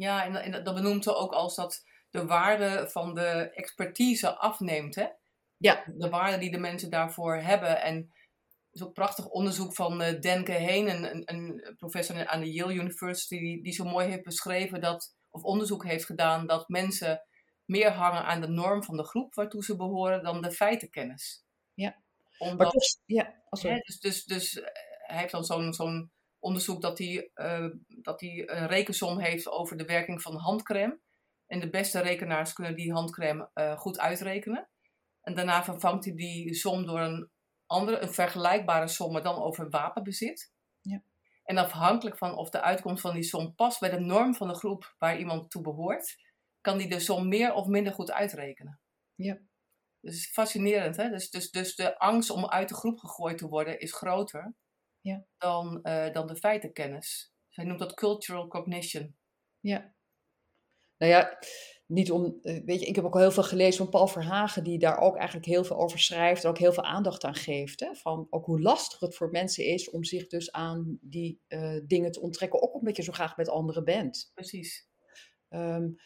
Ja, 0.00 0.24
en, 0.24 0.36
en 0.36 0.64
dat 0.64 0.74
benoemt 0.74 1.04
ze 1.04 1.14
ook 1.14 1.32
als 1.32 1.54
dat 1.54 1.84
de 2.10 2.26
waarde 2.26 2.88
van 2.90 3.14
de 3.14 3.50
expertise 3.54 4.36
afneemt. 4.36 4.94
Hè? 4.94 5.06
Ja. 5.56 5.84
De 5.96 6.08
waarde 6.08 6.38
die 6.38 6.50
de 6.50 6.58
mensen 6.58 6.90
daarvoor 6.90 7.36
hebben. 7.36 7.82
En 7.82 7.96
er 7.96 8.68
is 8.70 8.82
ook 8.82 8.92
prachtig 8.92 9.26
onderzoek 9.26 9.74
van 9.74 10.02
uh, 10.02 10.20
Denke 10.20 10.52
Heen, 10.52 10.88
een, 10.88 11.22
een, 11.24 11.74
professor 11.76 12.26
aan 12.26 12.40
de 12.40 12.52
Yale 12.52 12.74
University, 12.74 13.38
die, 13.38 13.62
die 13.62 13.72
zo 13.72 13.84
mooi 13.84 14.08
heeft 14.08 14.22
beschreven 14.22 14.80
dat, 14.80 15.14
of 15.30 15.42
onderzoek 15.42 15.84
heeft 15.84 16.04
gedaan, 16.04 16.46
dat 16.46 16.68
mensen 16.68 17.22
meer 17.64 17.90
hangen 17.90 18.24
aan 18.24 18.40
de 18.40 18.48
norm 18.48 18.84
van 18.84 18.96
de 18.96 19.04
groep 19.04 19.34
waartoe 19.34 19.64
ze 19.64 19.76
behoren 19.76 20.22
dan 20.22 20.42
de 20.42 20.52
feitenkennis. 20.52 21.44
Ja. 21.74 22.02
Omdat, 22.38 23.00
ja, 23.06 23.42
hè, 23.50 23.78
dus, 23.78 24.00
dus, 24.00 24.24
dus 24.24 24.60
eh, 24.60 24.64
hij 25.06 25.18
heeft 25.18 25.32
dan 25.32 25.44
zo'n 25.44 25.72
zo'n 25.72 26.12
onderzoek 26.40 26.80
dat 26.80 26.98
hij, 26.98 27.30
uh, 27.34 27.70
dat 27.86 28.20
hij 28.20 28.48
een 28.48 28.66
rekensom 28.66 29.18
heeft 29.18 29.48
over 29.48 29.76
de 29.76 29.84
werking 29.84 30.22
van 30.22 30.36
handcrème. 30.36 31.00
En 31.46 31.60
de 31.60 31.70
beste 31.70 32.00
rekenaars 32.00 32.52
kunnen 32.52 32.74
die 32.74 32.92
handcrème 32.92 33.50
uh, 33.54 33.78
goed 33.78 33.98
uitrekenen. 33.98 34.68
En 35.20 35.34
daarna 35.34 35.64
vervangt 35.64 36.04
hij 36.04 36.14
die 36.14 36.54
som 36.54 36.86
door 36.86 37.00
een 37.00 37.30
andere, 37.66 37.98
een 37.98 38.12
vergelijkbare 38.12 38.88
som, 38.88 39.12
maar 39.12 39.22
dan 39.22 39.42
over 39.42 39.70
wapenbezit. 39.70 40.52
Ja. 40.80 41.02
En 41.44 41.56
afhankelijk 41.56 42.18
van 42.18 42.36
of 42.36 42.50
de 42.50 42.60
uitkomst 42.60 43.00
van 43.00 43.14
die 43.14 43.22
som 43.22 43.54
past 43.54 43.80
bij 43.80 43.90
de 43.90 44.00
norm 44.00 44.34
van 44.34 44.48
de 44.48 44.54
groep 44.54 44.94
waar 44.98 45.18
iemand 45.18 45.50
toe 45.50 45.62
behoort, 45.62 46.16
kan 46.60 46.78
die 46.78 46.88
de 46.88 47.00
som 47.00 47.28
meer 47.28 47.52
of 47.52 47.66
minder 47.66 47.92
goed 47.92 48.10
uitrekenen. 48.10 48.80
Ja. 49.14 49.38
Dus 50.00 50.30
fascinerend, 50.32 50.96
hè? 50.96 51.10
Dus, 51.10 51.30
dus, 51.30 51.50
dus 51.50 51.74
de 51.74 51.98
angst 51.98 52.30
om 52.30 52.46
uit 52.46 52.68
de 52.68 52.74
groep 52.74 52.98
gegooid 52.98 53.38
te 53.38 53.48
worden 53.48 53.80
is 53.80 53.92
groter 53.92 54.54
ja. 55.00 55.26
dan, 55.38 55.78
uh, 55.82 56.12
dan 56.12 56.26
de 56.26 56.36
feitenkennis. 56.36 57.32
Zij 57.48 57.64
noemt 57.64 57.78
dat 57.78 57.94
cultural 57.94 58.48
cognition. 58.48 59.16
Ja. 59.60 59.94
Nou 60.96 61.12
ja, 61.12 61.38
niet 61.86 62.10
om, 62.10 62.38
eh, 62.42 62.64
weet 62.64 62.80
je, 62.80 62.86
ik 62.86 62.96
heb 62.96 63.04
ook 63.04 63.14
al 63.14 63.20
heel 63.20 63.30
veel 63.30 63.42
gelezen 63.42 63.76
van 63.76 63.88
Paul 63.88 64.06
Verhagen, 64.06 64.64
die 64.64 64.78
daar 64.78 64.98
ook 64.98 65.16
eigenlijk 65.16 65.46
heel 65.46 65.64
veel 65.64 65.76
over 65.76 65.98
schrijft 65.98 66.44
en 66.44 66.50
ook 66.50 66.58
heel 66.58 66.72
veel 66.72 66.84
aandacht 66.84 67.24
aan 67.24 67.34
geeft. 67.34 67.80
Hè? 67.80 67.94
Van 67.94 68.26
ook 68.30 68.46
hoe 68.46 68.60
lastig 68.60 69.00
het 69.00 69.16
voor 69.16 69.30
mensen 69.30 69.64
is 69.64 69.90
om 69.90 70.04
zich 70.04 70.26
dus 70.26 70.52
aan 70.52 70.98
die 71.00 71.40
uh, 71.48 71.80
dingen 71.86 72.12
te 72.12 72.20
onttrekken, 72.20 72.62
ook 72.62 72.74
omdat 72.74 72.96
je 72.96 73.02
zo 73.02 73.12
graag 73.12 73.36
met 73.36 73.48
anderen 73.48 73.84
bent. 73.84 74.30
Precies. 74.34 74.88
Um, 75.48 75.96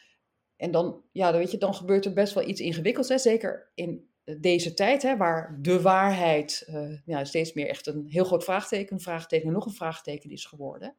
en 0.56 0.70
dan, 0.70 1.04
ja, 1.12 1.30
dan, 1.30 1.40
weet 1.40 1.50
je, 1.50 1.58
dan 1.58 1.74
gebeurt 1.74 2.04
er 2.04 2.12
best 2.12 2.34
wel 2.34 2.48
iets 2.48 2.60
ingewikkelds, 2.60 3.08
hè? 3.08 3.18
zeker 3.18 3.70
in 3.74 4.13
deze 4.40 4.74
tijd, 4.74 5.02
hè, 5.02 5.16
waar 5.16 5.58
de 5.60 5.80
waarheid 5.80 6.66
uh, 6.70 6.98
ja, 7.04 7.24
steeds 7.24 7.52
meer 7.52 7.68
echt 7.68 7.86
een 7.86 8.06
heel 8.08 8.24
groot 8.24 8.44
vraagteken, 8.44 8.94
een 8.94 9.02
vraagteken 9.02 9.46
en 9.46 9.52
nog 9.52 9.66
een 9.66 9.72
vraagteken 9.72 10.30
is 10.30 10.44
geworden, 10.44 10.96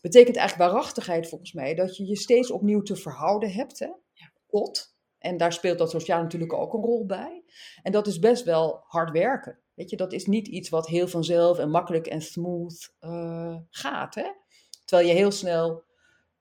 betekent 0.00 0.36
eigenlijk 0.36 0.70
waarachtigheid 0.70 1.28
volgens 1.28 1.52
mij 1.52 1.74
dat 1.74 1.96
je 1.96 2.06
je 2.06 2.16
steeds 2.16 2.50
opnieuw 2.50 2.82
te 2.82 2.96
verhouden 2.96 3.52
hebt 3.52 3.78
hè, 3.78 3.88
tot. 4.48 4.98
En 5.18 5.36
daar 5.36 5.52
speelt 5.52 5.78
dat 5.78 5.90
sociaal 5.90 6.22
natuurlijk 6.22 6.52
ook 6.52 6.74
een 6.74 6.80
rol 6.80 7.06
bij. 7.06 7.44
En 7.82 7.92
dat 7.92 8.06
is 8.06 8.18
best 8.18 8.44
wel 8.44 8.84
hard 8.86 9.10
werken. 9.10 9.58
Weet 9.74 9.90
je, 9.90 9.96
dat 9.96 10.12
is 10.12 10.26
niet 10.26 10.48
iets 10.48 10.68
wat 10.68 10.86
heel 10.86 11.08
vanzelf 11.08 11.58
en 11.58 11.70
makkelijk 11.70 12.06
en 12.06 12.22
smooth 12.22 12.94
uh, 13.00 13.56
gaat. 13.70 14.14
Hè? 14.14 14.30
Terwijl 14.84 15.08
je 15.08 15.14
heel 15.14 15.30
snel 15.30 15.82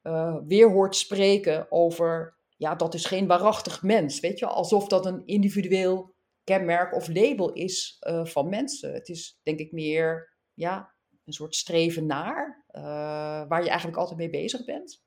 uh, 0.03 0.37
weer 0.47 0.71
hoort 0.71 0.95
spreken 0.95 1.71
over 1.71 2.37
ja, 2.59 2.75
dat 2.75 2.93
is 2.93 3.05
geen 3.05 3.27
waarachtig 3.27 3.83
mens. 3.83 4.19
Weet 4.19 4.39
je, 4.39 4.45
alsof 4.45 4.87
dat 4.87 5.05
een 5.05 5.25
individueel 5.25 6.15
kenmerk 6.43 6.95
of 6.95 7.07
label 7.07 7.53
is 7.53 7.97
uh, 8.07 8.25
van 8.25 8.49
mensen. 8.49 8.93
Het 8.93 9.09
is 9.09 9.39
denk 9.43 9.59
ik 9.59 9.71
meer 9.71 10.37
ja, 10.53 10.93
een 11.25 11.33
soort 11.33 11.55
streven 11.55 12.05
naar, 12.05 12.65
uh, 12.71 12.81
waar 13.47 13.63
je 13.63 13.69
eigenlijk 13.69 13.97
altijd 13.97 14.17
mee 14.17 14.29
bezig 14.29 14.65
bent. 14.65 15.03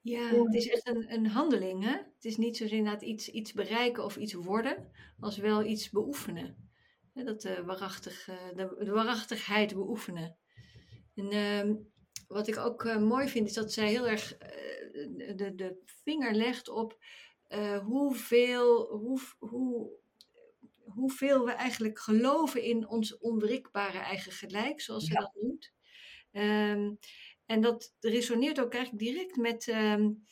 Ja, 0.00 0.44
het 0.44 0.54
is 0.54 0.68
echt 0.68 0.88
een, 0.88 1.12
een 1.12 1.26
handeling. 1.26 1.84
Hè? 1.84 1.96
Het 1.96 2.24
is 2.24 2.36
niet 2.36 2.56
zozeer 2.56 2.78
inderdaad 2.78 3.02
iets, 3.02 3.28
iets 3.28 3.52
bereiken 3.52 4.04
of 4.04 4.16
iets 4.16 4.32
worden, 4.32 4.90
als 5.20 5.36
wel 5.36 5.64
iets 5.64 5.90
beoefenen. 5.90 6.70
Dat 7.12 7.40
de, 7.40 7.64
waarachtig, 7.64 8.24
de, 8.54 8.76
de 8.78 8.90
waarachtigheid 8.90 9.74
beoefenen. 9.74 10.36
En 11.14 11.34
uh, 11.34 11.74
wat 12.28 12.48
ik 12.48 12.58
ook 12.58 12.98
mooi 12.98 13.28
vind, 13.28 13.48
is 13.48 13.54
dat 13.54 13.72
zij 13.72 13.88
heel 13.88 14.08
erg 14.08 14.36
de, 15.36 15.52
de 15.54 15.82
vinger 15.84 16.34
legt 16.34 16.68
op 16.68 16.98
uh, 17.48 17.78
hoeveel, 17.78 18.86
hoe, 18.86 19.20
hoe, 19.38 19.90
hoeveel 20.84 21.44
we 21.44 21.52
eigenlijk 21.52 21.98
geloven 21.98 22.62
in 22.62 22.88
ons 22.88 23.18
onwrikbare 23.18 23.98
eigen 23.98 24.32
gelijk, 24.32 24.80
zoals 24.80 25.04
ze 25.04 25.14
dat 25.14 25.32
noemt. 25.34 25.72
Um, 26.32 26.98
en 27.46 27.60
dat 27.60 27.94
resoneert 28.00 28.60
ook 28.60 28.74
eigenlijk 28.74 29.04
direct 29.04 29.36
met, 29.36 29.66
um, 29.66 30.24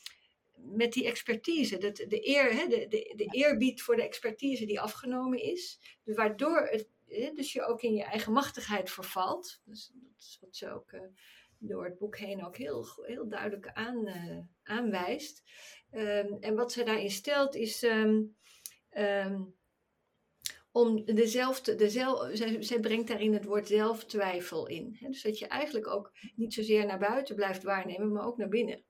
met 0.54 0.92
die 0.92 1.06
expertise. 1.06 1.78
Dat, 1.78 1.97
de, 1.97 2.28
eer, 2.28 2.52
hè, 2.52 2.68
de, 2.68 2.87
de, 2.88 3.12
de 3.16 3.28
eerbied 3.30 3.83
voor 3.83 3.97
de 3.97 4.02
expertise 4.02 4.66
die 4.66 4.80
afgenomen 4.80 5.42
is. 5.42 5.80
Dus 6.04 6.16
waardoor 6.16 6.61
het, 6.61 6.88
dus 7.35 7.52
je 7.52 7.64
ook 7.64 7.83
in 7.83 7.94
je 7.94 8.04
eigen 8.04 8.33
machtigheid 8.33 8.90
vervalt. 8.90 9.61
Dus 9.64 9.90
dat 9.94 10.18
is 10.18 10.38
wat 10.40 10.56
ze 10.56 10.71
ook 10.71 10.92
door 11.66 11.85
het 11.85 11.99
boek 11.99 12.18
heen 12.18 12.44
ook 12.44 12.56
heel, 12.56 12.87
heel 13.02 13.28
duidelijk 13.28 13.71
aan, 13.73 14.09
uh, 14.09 14.38
aanwijst. 14.62 15.42
Um, 15.90 16.37
en 16.40 16.54
wat 16.54 16.73
zij 16.73 16.85
daarin 16.85 17.11
stelt 17.11 17.54
is, 17.54 17.83
um, 17.83 18.37
ehm, 18.88 19.42
om 20.73 21.04
dezelfde, 21.04 21.75
dezelfde 21.75 22.37
zij, 22.37 22.62
zij, 22.62 22.80
brengt 22.80 23.09
daarin 23.09 23.33
het 23.33 23.44
woord 23.44 23.66
zelftwijfel 23.66 24.66
in. 24.66 24.97
Hè? 24.99 25.09
Dus 25.09 25.23
dat 25.23 25.38
je 25.38 25.47
eigenlijk 25.47 25.87
ook 25.87 26.12
niet 26.35 26.54
zozeer 26.54 26.87
naar 26.87 26.99
buiten 26.99 27.35
blijft 27.35 27.62
waarnemen, 27.62 28.12
maar 28.12 28.26
ook 28.26 28.37
naar 28.37 28.49
binnen. 28.49 28.85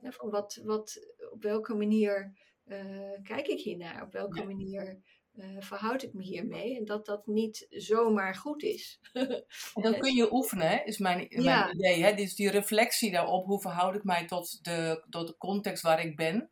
van 0.00 0.30
wat, 0.30 0.60
wat, 0.64 1.14
op 1.30 1.42
welke 1.42 1.74
manier 1.74 2.32
uh, 2.66 3.22
kijk 3.22 3.46
ik 3.46 3.60
hiernaar? 3.60 4.02
Op 4.02 4.12
welke 4.12 4.44
manier 4.44 5.02
uh, 5.34 5.56
verhoud 5.58 6.02
ik 6.02 6.12
me 6.12 6.22
hiermee? 6.22 6.76
En 6.76 6.84
dat 6.84 7.06
dat 7.06 7.26
niet 7.26 7.66
zomaar 7.70 8.34
goed 8.34 8.62
is. 8.62 9.00
en 9.12 9.82
dat 9.82 9.98
kun 10.04 10.14
je 10.14 10.32
oefenen, 10.32 10.68
hè? 10.68 10.82
is 10.84 10.98
mijn, 10.98 11.26
mijn 11.28 11.74
idee. 11.74 12.02
Hè? 12.02 12.14
Dus 12.14 12.34
die 12.34 12.50
reflectie 12.50 13.10
daarop, 13.10 13.46
hoe 13.46 13.60
verhoud 13.60 13.94
ik 13.94 14.04
mij 14.04 14.26
tot 14.26 14.64
de, 14.64 15.04
tot 15.10 15.26
de 15.26 15.36
context 15.36 15.82
waar 15.82 16.04
ik 16.04 16.16
ben? 16.16 16.50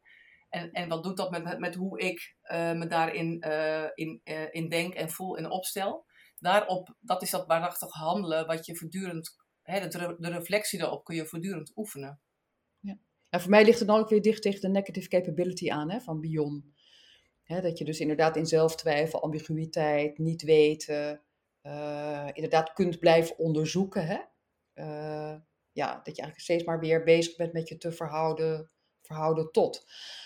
En, 0.48 0.72
en 0.72 0.88
wat 0.88 1.02
doet 1.02 1.16
dat 1.16 1.30
met, 1.30 1.58
met 1.58 1.74
hoe 1.74 2.00
ik 2.00 2.36
uh, 2.52 2.72
me 2.72 2.86
daarin 2.86 3.44
uh, 3.46 3.86
in, 3.94 4.20
uh, 4.24 4.54
in 4.54 4.68
denk 4.68 4.94
en 4.94 5.10
voel 5.10 5.36
en 5.36 5.50
opstel? 5.50 6.06
Daarop, 6.38 6.94
dat 7.00 7.22
is 7.22 7.30
dat 7.30 7.46
waarachtig 7.46 7.92
handelen 7.92 8.46
wat 8.46 8.66
je 8.66 8.76
voortdurend, 8.76 9.36
hè, 9.62 9.88
de, 9.88 10.16
de 10.18 10.30
reflectie 10.30 10.78
daarop 10.78 11.04
kun 11.04 11.16
je 11.16 11.26
voortdurend 11.26 11.72
oefenen. 11.76 12.20
Ja. 12.80 12.98
En 13.30 13.40
voor 13.40 13.50
mij 13.50 13.64
ligt 13.64 13.78
het 13.78 13.88
dan 13.88 13.98
ook 13.98 14.08
weer 14.08 14.22
dicht 14.22 14.42
tegen 14.42 14.60
de 14.60 14.68
negative 14.68 15.08
capability 15.08 15.70
aan 15.70 15.90
hè, 15.90 16.00
van 16.00 16.20
Bion. 16.20 16.74
Dat 17.60 17.78
je 17.78 17.84
dus 17.84 18.00
inderdaad 18.00 18.36
in 18.36 18.46
zelftwijfel, 18.46 19.22
ambiguïteit, 19.22 20.18
niet 20.18 20.42
weten, 20.42 21.22
inderdaad 22.32 22.72
kunt 22.72 22.98
blijven 22.98 23.38
onderzoeken. 23.38 24.06
Hè? 24.06 24.18
ja, 25.72 25.94
dat 25.94 26.16
je 26.16 26.22
eigenlijk 26.22 26.40
steeds 26.40 26.64
maar 26.64 26.80
weer 26.80 27.04
bezig 27.04 27.36
bent 27.36 27.52
met 27.52 27.68
je 27.68 27.78
te 27.78 27.92
verhouden, 27.92 28.70
verhouden 29.00 29.50
tot. 29.52 29.84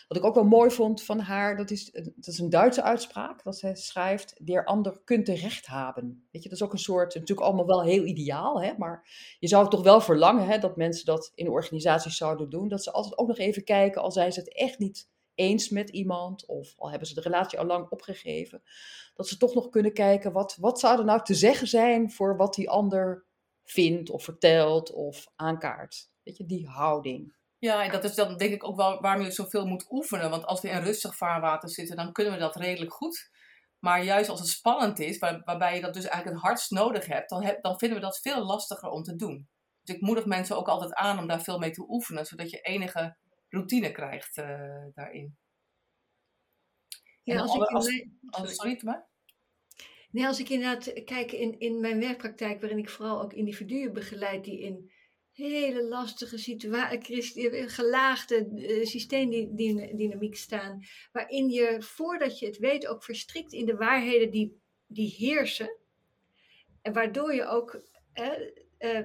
Wat 0.08 0.18
ik 0.18 0.24
ook 0.24 0.34
wel 0.34 0.44
mooi 0.44 0.70
vond 0.70 1.02
van 1.02 1.18
haar, 1.18 1.56
dat 1.56 1.70
is, 1.70 1.90
dat 1.92 2.26
is 2.26 2.38
een 2.38 2.50
Duitse 2.50 2.82
uitspraak, 2.82 3.42
dat 3.42 3.58
zij 3.58 3.74
schrijft, 3.74 4.46
der 4.46 4.64
ander 4.64 5.00
kunt 5.04 5.28
recht 5.28 5.66
hebben. 5.66 6.28
Weet 6.30 6.42
je, 6.42 6.48
dat 6.48 6.58
is 6.58 6.64
ook 6.64 6.72
een 6.72 6.78
soort, 6.78 7.14
natuurlijk 7.14 7.46
allemaal 7.46 7.66
wel 7.66 7.82
heel 7.82 8.04
ideaal, 8.04 8.62
hè, 8.62 8.72
maar 8.78 9.08
je 9.38 9.48
zou 9.48 9.70
toch 9.70 9.82
wel 9.82 10.00
verlangen 10.00 10.46
hè, 10.46 10.58
dat 10.58 10.76
mensen 10.76 11.06
dat 11.06 11.32
in 11.34 11.48
organisaties 11.48 12.16
zouden 12.16 12.50
doen, 12.50 12.68
dat 12.68 12.82
ze 12.82 12.92
altijd 12.92 13.18
ook 13.18 13.28
nog 13.28 13.38
even 13.38 13.64
kijken, 13.64 14.02
al 14.02 14.12
zijn 14.12 14.32
ze 14.32 14.40
het 14.40 14.54
echt 14.54 14.78
niet 14.78 15.08
eens 15.36 15.68
met 15.68 15.90
iemand, 15.90 16.46
of 16.46 16.74
al 16.76 16.90
hebben 16.90 17.08
ze 17.08 17.14
de 17.14 17.20
relatie 17.20 17.58
al 17.58 17.66
lang 17.66 17.90
opgegeven, 17.90 18.62
dat 19.14 19.28
ze 19.28 19.36
toch 19.36 19.54
nog 19.54 19.68
kunnen 19.68 19.92
kijken, 19.92 20.32
wat, 20.32 20.56
wat 20.60 20.80
zou 20.80 20.98
er 20.98 21.04
nou 21.04 21.22
te 21.22 21.34
zeggen 21.34 21.66
zijn 21.66 22.10
voor 22.12 22.36
wat 22.36 22.54
die 22.54 22.70
ander 22.70 23.24
vindt, 23.64 24.10
of 24.10 24.24
vertelt, 24.24 24.92
of 24.92 25.26
aankaart. 25.36 26.10
Weet 26.22 26.36
je, 26.36 26.46
die 26.46 26.66
houding. 26.66 27.34
Ja, 27.58 27.84
en 27.84 27.90
dat 27.90 28.04
is 28.04 28.14
dan 28.14 28.36
denk 28.36 28.52
ik 28.52 28.64
ook 28.64 28.76
wel 28.76 29.00
waarom 29.00 29.22
je 29.22 29.30
zoveel 29.30 29.66
moet 29.66 29.86
oefenen. 29.90 30.30
Want 30.30 30.44
als 30.44 30.60
we 30.60 30.68
in 30.68 30.82
rustig 30.82 31.16
vaarwater 31.16 31.70
zitten, 31.70 31.96
dan 31.96 32.12
kunnen 32.12 32.32
we 32.32 32.38
dat 32.38 32.56
redelijk 32.56 32.92
goed. 32.92 33.30
Maar 33.78 34.04
juist 34.04 34.28
als 34.30 34.40
het 34.40 34.48
spannend 34.48 34.98
is, 34.98 35.18
waar, 35.18 35.42
waarbij 35.44 35.74
je 35.74 35.80
dat 35.80 35.94
dus 35.94 36.04
eigenlijk 36.04 36.36
het 36.36 36.46
hardst 36.46 36.70
nodig 36.70 37.06
hebt, 37.06 37.28
dan, 37.28 37.56
dan 37.60 37.78
vinden 37.78 37.98
we 37.98 38.04
dat 38.04 38.18
veel 38.18 38.44
lastiger 38.44 38.88
om 38.88 39.02
te 39.02 39.16
doen. 39.16 39.48
Dus 39.82 39.94
ik 39.94 40.00
moedig 40.00 40.24
mensen 40.24 40.56
ook 40.56 40.68
altijd 40.68 40.94
aan 40.94 41.18
om 41.18 41.26
daar 41.26 41.42
veel 41.42 41.58
mee 41.58 41.70
te 41.70 41.84
oefenen, 41.88 42.26
zodat 42.26 42.50
je 42.50 42.60
enige 42.60 43.16
routine 43.48 43.92
krijgt 43.92 44.36
uh, 44.36 44.84
daarin. 44.94 45.36
Ja, 47.22 47.40
als, 47.40 47.54
ik 47.54 47.62
als, 47.62 47.86
mijn... 47.86 48.18
als, 48.26 48.54
sorry, 48.54 48.80
maar. 48.84 49.08
Nee, 50.10 50.26
als 50.26 50.40
ik 50.40 50.48
inderdaad 50.48 51.04
kijk 51.04 51.32
in, 51.32 51.58
in 51.58 51.80
mijn 51.80 52.00
werkpraktijk, 52.00 52.60
waarin 52.60 52.78
ik 52.78 52.90
vooral 52.90 53.22
ook 53.22 53.32
individuen 53.32 53.92
begeleid 53.92 54.44
die 54.44 54.60
in 54.60 54.90
hele 55.32 55.88
lastige 55.88 56.38
situatie, 56.38 57.50
eh, 57.50 57.68
gelaagde 57.68 58.48
uh, 58.54 58.84
systeemdynamiek 58.84 60.36
staan, 60.36 60.84
waarin 61.12 61.48
je 61.48 61.76
voordat 61.82 62.38
je 62.38 62.46
het 62.46 62.58
weet 62.58 62.86
ook 62.86 63.04
verstrikt 63.04 63.52
in 63.52 63.66
de 63.66 63.76
waarheden 63.76 64.30
die, 64.30 64.60
die 64.86 65.14
heersen. 65.18 65.76
En 66.82 66.92
waardoor 66.92 67.34
je 67.34 67.46
ook 67.46 67.80
uh, 68.14 69.02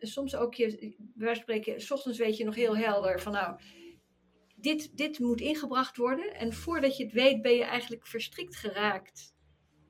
soms 0.00 0.36
ook 0.36 0.54
je, 0.54 0.96
wij 1.14 1.34
spreken, 1.34 1.80
s 1.80 1.90
ochtends 1.90 2.18
weet 2.18 2.36
je 2.36 2.44
nog 2.44 2.54
heel 2.54 2.76
helder 2.76 3.20
van 3.20 3.32
nou, 3.32 3.60
dit, 4.56 4.96
dit 4.96 5.18
moet 5.18 5.40
ingebracht 5.40 5.96
worden. 5.96 6.34
En 6.34 6.52
voordat 6.52 6.96
je 6.96 7.04
het 7.04 7.12
weet 7.12 7.42
ben 7.42 7.54
je 7.54 7.64
eigenlijk 7.64 8.06
verstrikt 8.06 8.56
geraakt 8.56 9.34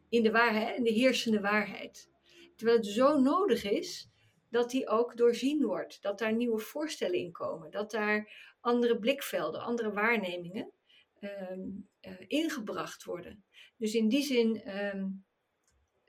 in 0.08 0.22
de 0.22 0.30
waarheid, 0.30 0.76
in 0.76 0.84
de 0.84 0.92
heersende 0.92 1.40
waarheid. 1.40 2.10
Terwijl 2.56 2.78
het 2.78 2.86
zo 2.86 3.20
nodig 3.20 3.64
is 3.64 4.10
dat 4.50 4.70
die 4.70 4.88
ook 4.88 5.16
doorzien 5.16 5.62
wordt. 5.62 6.02
Dat 6.02 6.18
daar 6.18 6.34
nieuwe 6.34 6.58
voorstellen 6.58 7.18
in 7.18 7.32
komen. 7.32 7.70
Dat 7.70 7.90
daar 7.90 8.32
andere 8.60 8.98
blikvelden, 8.98 9.60
andere 9.60 9.92
waarnemingen 9.92 10.72
ehm, 11.18 11.60
eh, 12.00 12.12
ingebracht 12.26 13.04
worden. 13.04 13.44
Dus 13.76 13.94
in 13.94 14.08
die 14.08 14.22
zin 14.22 14.62
ehm, 14.62 15.06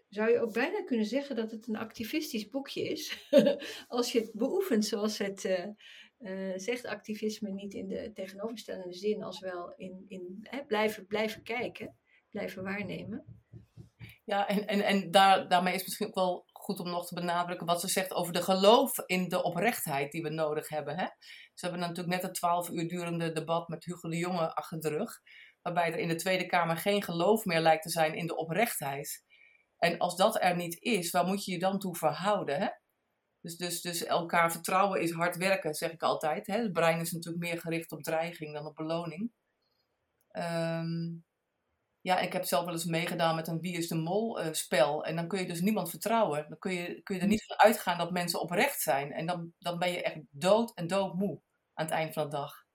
zou 0.10 0.32
je 0.32 0.40
ook 0.40 0.54
bijna 0.54 0.84
kunnen 0.84 1.06
zeggen 1.06 1.36
dat 1.36 1.52
het 1.52 1.68
een 1.68 1.78
activistisch 1.78 2.50
boekje 2.50 2.82
is. 2.82 3.28
Als 3.88 4.12
je 4.12 4.20
het 4.20 4.32
beoefent 4.34 4.86
zoals 4.86 5.18
het 5.18 5.44
uh, 5.44 5.66
uh, 6.20 6.54
zegt, 6.56 6.86
activisme 6.86 7.50
niet 7.52 7.74
in 7.74 7.88
de 7.88 8.12
tegenoverstellende 8.14 8.94
zin, 8.94 9.24
als 9.24 9.40
wel 9.40 9.74
in, 9.76 10.06
in 10.08 10.48
blijven, 10.68 11.08
blijven 11.08 11.44
kijken, 11.44 11.96
blijven 12.30 12.64
waarnemen. 12.64 13.26
Ja, 14.24 14.48
en, 14.48 14.68
en, 14.68 14.82
en 14.82 15.12
daar, 15.12 15.48
daarmee 15.48 15.74
is 15.74 15.84
misschien 15.84 16.08
ook 16.08 16.16
wel 16.16 16.46
goed 16.52 16.80
om 16.80 16.90
nog 16.90 17.08
te 17.08 17.14
benadrukken 17.14 17.68
wat 17.68 17.82
ze 17.82 17.88
zegt 17.88 18.14
over 18.14 18.34
de 18.34 18.42
geloof 18.42 18.98
in 19.06 19.30
de 19.30 19.44
oprechtheid 19.44 20.12
die 20.12 20.22
we 20.22 20.30
nodig 20.30 20.70
hebben. 20.70 20.98
Hè? 20.98 21.06
Ze 21.54 21.66
hebben 21.66 21.80
natuurlijk 21.80 22.08
net 22.08 22.24
een 22.24 22.34
twaalf 22.34 22.70
uur 22.70 22.88
durende 22.88 23.32
debat 23.32 23.68
met 23.68 23.86
Hugo 23.86 24.10
de 24.10 24.18
Jonge 24.18 24.56
achter 24.56 24.80
de 24.80 24.90
rug. 24.90 25.12
Waarbij 25.62 25.92
er 25.92 26.00
in 26.00 26.08
de 26.08 26.16
Tweede 26.16 26.46
Kamer 26.46 26.78
geen 26.78 27.04
geloof 27.04 27.46
meer 27.46 27.60
lijkt 27.60 27.84
te 27.84 27.90
zijn 27.90 28.16
in 28.16 28.28
de 28.28 28.36
oprechtheid. 28.36 29.24
En 29.80 29.98
als 29.98 30.16
dat 30.16 30.42
er 30.42 30.56
niet 30.56 30.82
is, 30.82 31.12
waar 31.12 31.26
moet 31.26 31.46
je 31.46 31.52
je 31.52 31.60
dan 31.60 31.80
toe 31.80 31.96
verhouden? 31.96 32.60
Hè? 32.60 32.68
Dus, 33.42 33.58
dus, 33.58 33.82
dus 33.82 34.04
elkaar 34.04 34.52
vertrouwen 34.52 35.02
is 35.02 35.12
hard 35.12 35.38
werken, 35.38 35.74
zeg 35.74 35.92
ik 35.92 36.02
altijd. 36.02 36.48
Hè? 36.48 36.62
Het 36.62 36.74
brein 36.74 37.00
is 37.00 37.12
natuurlijk 37.12 37.44
meer 37.44 37.60
gericht 37.60 37.92
op 37.92 38.04
dreiging 38.04 38.54
dan 38.54 38.66
op 38.66 38.76
beloning. 38.76 39.32
Um, 40.32 41.26
ja, 42.02 42.20
ik 42.20 42.34
heb 42.34 42.44
zelf 42.44 42.66
wel 42.66 42.74
eens 42.74 42.86
meegedaan 42.86 43.36
met 43.36 43.48
een 43.48 43.60
Wie 43.60 43.78
is 43.78 43.88
de 43.88 43.96
Mol 43.96 44.46
uh, 44.46 44.54
spel. 44.54 45.06
En 45.06 45.16
dan 45.16 45.28
kun 45.28 45.40
je 45.40 45.48
dus 45.48 45.62
niemand 45.62 45.90
vertrouwen. 45.90 46.46
Dan 46.50 46.58
kun 46.58 46.74
je, 46.74 47.02
kun 47.02 47.16
je 47.16 47.22
er 47.22 47.28
niet 47.28 47.46
van 47.46 47.58
uitgaan 47.58 47.98
dat 47.98 48.12
mensen 48.12 48.42
oprecht 48.42 48.82
zijn. 48.82 49.12
En 49.12 49.26
dan, 49.26 49.54
dan 49.58 49.80
ben 49.80 49.92
je 49.92 50.04
echt 50.04 50.20
dood 50.30 50.74
en 50.74 50.88
doodmoe 50.88 51.42
aan 51.74 51.86
het 51.86 51.94
eind 51.94 52.14
van 52.14 52.24
de 52.24 52.36
dag. 52.36 52.66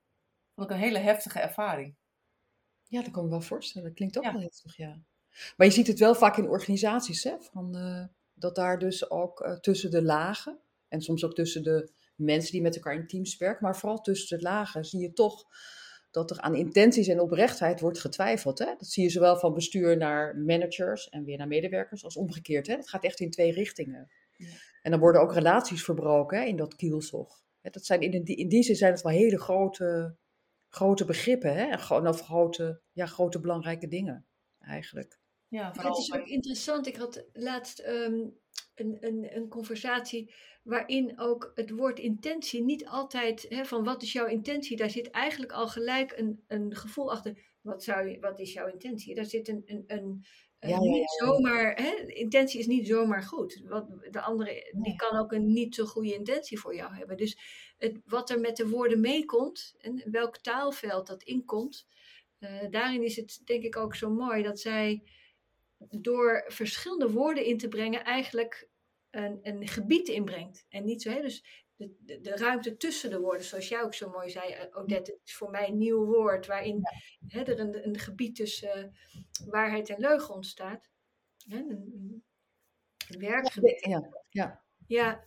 Vond 0.55 0.71
ik 0.71 0.77
een 0.77 0.83
hele 0.83 0.99
heftige 0.99 1.41
ervaring. 1.41 1.97
Ja, 2.83 3.03
dat 3.03 3.11
kan 3.11 3.25
ik 3.25 3.31
me 3.31 3.37
wel 3.37 3.47
voorstellen. 3.47 3.89
Dat 3.89 3.97
klinkt 3.97 4.19
ook 4.19 4.25
wel 4.25 4.41
heftig, 4.41 4.77
ja. 4.77 5.01
Maar 5.57 5.67
je 5.67 5.73
ziet 5.73 5.87
het 5.87 5.99
wel 5.99 6.15
vaak 6.15 6.37
in 6.37 6.49
organisaties, 6.49 7.25
hè? 7.25 7.35
Van, 7.41 7.77
uh, 7.77 8.05
dat 8.35 8.55
daar 8.55 8.79
dus 8.79 9.11
ook 9.11 9.41
uh, 9.41 9.53
tussen 9.53 9.91
de 9.91 10.03
lagen, 10.03 10.59
en 10.89 11.01
soms 11.01 11.25
ook 11.25 11.35
tussen 11.35 11.63
de 11.63 11.91
mensen 12.17 12.53
die 12.53 12.63
met 12.63 12.77
elkaar 12.77 12.95
in 12.95 13.07
teams 13.07 13.37
werken, 13.37 13.65
maar 13.65 13.77
vooral 13.77 14.01
tussen 14.01 14.39
de 14.39 14.45
lagen 14.45 14.85
zie 14.85 15.01
je 15.01 15.13
toch 15.13 15.47
dat 16.11 16.31
er 16.31 16.41
aan 16.41 16.55
intenties 16.55 17.09
en 17.09 17.21
oprechtheid 17.21 17.81
wordt 17.81 17.99
getwijfeld. 17.99 18.59
Hè? 18.59 18.75
Dat 18.79 18.87
zie 18.87 19.03
je 19.03 19.11
zowel 19.11 19.37
van 19.37 19.55
bestuur 19.55 19.97
naar 19.97 20.37
managers 20.37 21.09
en 21.09 21.25
weer 21.25 21.39
naar 21.39 21.49
medewerkers 21.49 22.05
als 22.05 22.17
omgekeerd. 22.17 22.67
Hè? 22.67 22.77
Dat 22.77 22.89
gaat 22.89 23.05
echt 23.05 23.21
in 23.21 23.31
twee 23.31 23.53
richtingen. 23.53 24.11
Ja. 24.37 24.47
En 24.83 24.91
dan 24.91 25.01
worden 25.01 25.21
ook 25.21 25.33
relaties 25.33 25.85
verbroken 25.85 26.39
hè, 26.39 26.45
in 26.45 26.57
dat 26.57 26.77
kielzog. 26.77 27.43
Dat 27.61 27.85
zijn 27.85 28.01
in, 28.01 28.25
die, 28.25 28.37
in 28.37 28.49
die 28.49 28.63
zin 28.63 28.77
zijn 28.77 28.93
het 28.93 29.03
wel 29.03 29.13
hele 29.13 29.39
grote, 29.39 30.17
grote 30.69 31.05
begrippen. 31.05 31.55
Hè? 31.55 31.65
En 31.65 31.79
gewoon 31.79 32.07
over 32.07 32.25
grote, 32.25 32.81
ja, 32.93 33.07
grote 33.07 33.41
belangrijke 33.41 33.89
dingen 33.89 34.27
eigenlijk. 34.59 35.19
Ja, 35.49 35.75
vooral 35.75 35.91
het 35.91 36.01
is 36.01 36.13
ook 36.13 36.27
interessant. 36.27 36.87
Ik 36.87 36.97
had 36.97 37.25
laatst 37.33 37.87
um, 37.87 38.39
een, 38.75 38.97
een, 39.01 39.37
een 39.37 39.49
conversatie 39.49 40.35
waarin 40.63 41.21
ook 41.21 41.53
het 41.55 41.71
woord 41.71 41.99
intentie 41.99 42.63
niet 42.63 42.87
altijd, 42.87 43.47
hè, 43.49 43.65
van 43.65 43.85
wat 43.85 44.03
is 44.03 44.13
jouw 44.13 44.27
intentie, 44.27 44.77
daar 44.77 44.91
zit 44.91 45.11
eigenlijk 45.11 45.53
al 45.53 45.69
gelijk 45.69 46.13
een, 46.17 46.45
een 46.47 46.75
gevoel 46.75 47.13
achter, 47.13 47.39
wat, 47.61 47.83
zou 47.83 48.09
je, 48.09 48.19
wat 48.21 48.41
is 48.41 48.53
jouw 48.53 48.67
intentie? 48.67 49.15
Daar 49.15 49.25
zit 49.25 49.49
een, 49.49 49.63
een, 49.67 49.85
een, 49.87 50.25
ja, 50.59 50.79
niet 50.81 51.11
zomaar, 51.11 51.75
hè, 51.75 52.07
intentie 52.07 52.61
is 52.61 52.67
niet 52.67 52.87
zomaar 52.87 53.23
goed. 53.23 53.63
Wat, 53.65 53.87
de 54.11 54.21
andere, 54.21 54.79
die 54.83 54.97
kan 54.97 55.19
ook 55.19 55.33
een 55.33 55.53
niet 55.53 55.75
zo 55.75 55.85
goede 55.85 56.15
intentie 56.15 56.61
voor 56.61 56.75
jou 56.75 56.95
hebben. 56.95 57.17
Dus 57.17 57.39
het, 57.79 58.01
wat 58.05 58.31
er 58.31 58.41
met 58.41 58.57
de 58.57 58.69
woorden 58.69 59.01
meekomt 59.01 59.75
en 59.79 60.03
welk 60.11 60.39
taalveld 60.39 61.07
dat 61.07 61.23
inkomt, 61.23 61.87
uh, 62.39 62.71
daarin 62.71 63.03
is 63.03 63.17
het 63.17 63.41
denk 63.45 63.63
ik 63.63 63.77
ook 63.77 63.95
zo 63.95 64.11
mooi 64.11 64.43
dat 64.43 64.61
zij 64.61 65.03
door 65.79 66.45
verschillende 66.47 67.11
woorden 67.11 67.45
in 67.45 67.59
te 67.59 67.69
brengen 67.69 68.05
eigenlijk 68.05 68.69
een, 69.11 69.39
een 69.43 69.69
gebied 69.69 70.09
inbrengt. 70.09 70.67
En 70.69 70.85
niet 70.85 71.03
zo, 71.03 71.11
hè, 71.11 71.21
dus 71.21 71.65
de, 71.77 71.97
de, 72.01 72.21
de, 72.21 72.37
ruimte 72.37 72.77
tussen 72.77 73.11
de 73.11 73.21
woorden, 73.21 73.45
zoals 73.45 73.69
jij 73.69 73.83
ook 73.83 73.95
zo 73.95 74.11
mooi 74.11 74.31
zei, 74.31 74.53
eh, 74.53 74.77
Odette, 74.77 75.11
het 75.11 75.21
is 75.25 75.35
voor 75.35 75.51
mij 75.51 75.69
een 75.69 75.79
nieuw 75.79 76.05
woord, 76.05 76.47
waarin 76.47 76.83
hè, 77.27 77.43
er 77.43 77.61
een, 77.61 77.87
een 77.87 77.99
gebied 77.99 78.37
tussen 78.37 78.95
uh, 79.41 79.49
waarheid 79.49 79.89
en 79.89 80.01
leugen 80.01 80.35
ontstaat. 80.35 80.91
Hè, 81.49 81.57
een, 81.57 82.23
een 83.09 83.19
werkgebied. 83.19 83.85
Ja, 83.85 84.09
ja. 84.29 84.63
ja. 84.87 85.25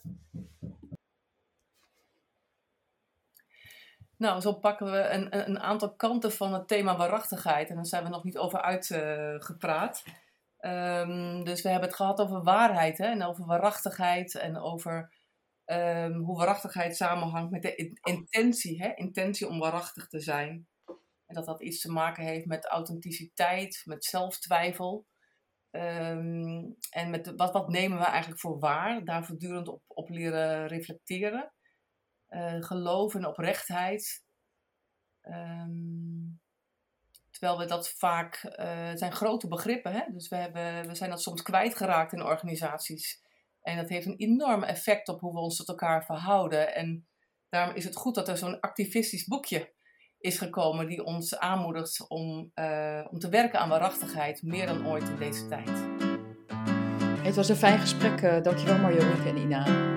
Nou, 4.17 4.41
zo 4.41 4.53
pakken 4.53 4.91
we 4.91 4.97
een, 4.97 5.49
een 5.49 5.59
aantal 5.59 5.95
kanten 5.95 6.31
van 6.31 6.53
het 6.53 6.67
thema 6.67 6.97
waarachtigheid. 6.97 7.69
En 7.69 7.75
daar 7.75 7.85
zijn 7.85 8.03
we 8.03 8.09
nog 8.09 8.23
niet 8.23 8.37
over 8.37 8.61
uitgepraat. 8.61 10.03
Uh, 10.07 10.13
dus 11.43 11.61
we 11.61 11.69
hebben 11.69 11.87
het 11.87 11.95
gehad 11.95 12.19
over 12.19 12.43
waarheid 12.43 12.97
hè, 12.97 13.05
en 13.05 13.23
over 13.23 13.45
waarachtigheid 13.45 14.35
en 14.35 14.57
over 14.57 15.13
ehm, 15.65 16.13
hoe 16.13 16.37
waarachtigheid 16.37 16.95
samenhangt 16.95 17.51
met 17.51 17.61
de 17.61 17.97
intentie. 18.01 18.81
Hè, 18.81 18.93
intentie 18.93 19.47
om 19.47 19.59
waarachtig 19.59 20.07
te 20.07 20.19
zijn. 20.19 20.67
En 21.25 21.35
dat 21.35 21.45
dat 21.45 21.61
iets 21.61 21.81
te 21.81 21.91
maken 21.91 22.23
heeft 22.23 22.45
met 22.45 22.65
authenticiteit, 22.65 23.81
met 23.85 24.05
zelftwijfel. 24.05 25.05
Ehm, 25.71 26.63
en 26.89 27.09
met 27.09 27.33
wat, 27.35 27.51
wat 27.51 27.69
nemen 27.69 27.97
we 27.97 28.05
eigenlijk 28.05 28.41
voor 28.41 28.59
waar? 28.59 29.05
Daar 29.05 29.25
voortdurend 29.25 29.67
op, 29.67 29.81
op 29.87 30.09
leren 30.09 30.67
reflecteren. 30.67 31.51
Uh, 32.29 32.63
geloof 32.63 33.15
en 33.15 33.25
oprechtheid. 33.25 34.23
Um, 35.21 36.39
terwijl 37.37 37.59
we 37.59 37.65
dat 37.65 37.89
vaak, 37.89 38.43
uh, 38.43 38.89
zijn 38.93 39.11
grote 39.11 39.47
begrippen, 39.47 39.91
hè? 39.91 40.01
dus 40.11 40.29
we, 40.29 40.35
hebben, 40.35 40.87
we 40.87 40.95
zijn 40.95 41.09
dat 41.09 41.21
soms 41.21 41.41
kwijtgeraakt 41.41 42.13
in 42.13 42.23
organisaties. 42.23 43.21
En 43.61 43.77
dat 43.77 43.89
heeft 43.89 44.05
een 44.05 44.17
enorm 44.17 44.63
effect 44.63 45.07
op 45.09 45.19
hoe 45.19 45.33
we 45.33 45.39
ons 45.39 45.57
tot 45.57 45.67
elkaar 45.67 46.05
verhouden. 46.05 46.75
En 46.75 47.07
daarom 47.49 47.75
is 47.75 47.83
het 47.83 47.95
goed 47.95 48.15
dat 48.15 48.27
er 48.27 48.37
zo'n 48.37 48.59
activistisch 48.59 49.27
boekje 49.27 49.75
is 50.19 50.37
gekomen 50.37 50.87
die 50.87 51.03
ons 51.03 51.37
aanmoedigt 51.37 52.07
om, 52.07 52.51
uh, 52.55 53.07
om 53.09 53.19
te 53.19 53.29
werken 53.29 53.59
aan 53.59 53.69
waarachtigheid, 53.69 54.41
meer 54.41 54.65
dan 54.65 54.87
ooit 54.87 55.09
in 55.09 55.17
deze 55.17 55.47
tijd. 55.47 55.69
Het 57.23 57.35
was 57.35 57.49
een 57.49 57.55
fijn 57.55 57.79
gesprek. 57.79 58.21
Uh, 58.21 58.41
dankjewel 58.41 58.77
Marjolein 58.77 59.27
en 59.27 59.37
Ina. 59.37 59.96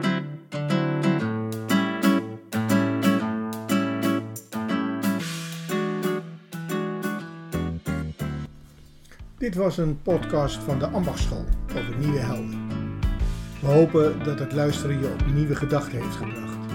Dit 9.41 9.55
was 9.55 9.79
een 9.79 10.03
podcast 10.03 10.57
van 10.57 10.79
de 10.79 10.87
Ambachtschool 10.87 11.45
over 11.77 11.97
nieuwe 11.99 12.19
helden. 12.19 12.69
We 13.61 13.67
hopen 13.67 14.25
dat 14.25 14.39
het 14.39 14.53
luisteren 14.53 15.01
je 15.01 15.07
op 15.07 15.27
nieuwe 15.35 15.55
gedachten 15.55 16.01
heeft 16.01 16.17
gebracht. 16.17 16.73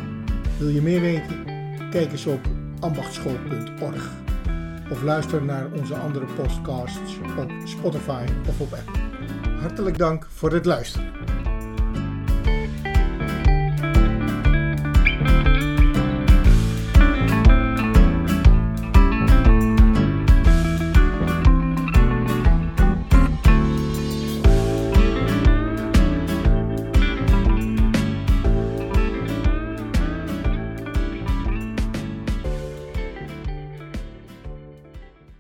Wil 0.58 0.68
je 0.68 0.82
meer 0.82 1.02
weten? 1.02 1.46
Kijk 1.90 2.12
eens 2.12 2.26
op 2.26 2.40
ambachtschool.org 2.80 4.12
of 4.92 5.02
luister 5.02 5.44
naar 5.44 5.68
onze 5.72 5.96
andere 5.96 6.26
podcasts 6.26 7.18
op 7.38 7.52
Spotify 7.64 8.26
of 8.50 8.60
op 8.60 8.74
Apple. 8.74 9.52
Hartelijk 9.60 9.98
dank 9.98 10.28
voor 10.30 10.54
het 10.54 10.66
luisteren. 10.66 11.14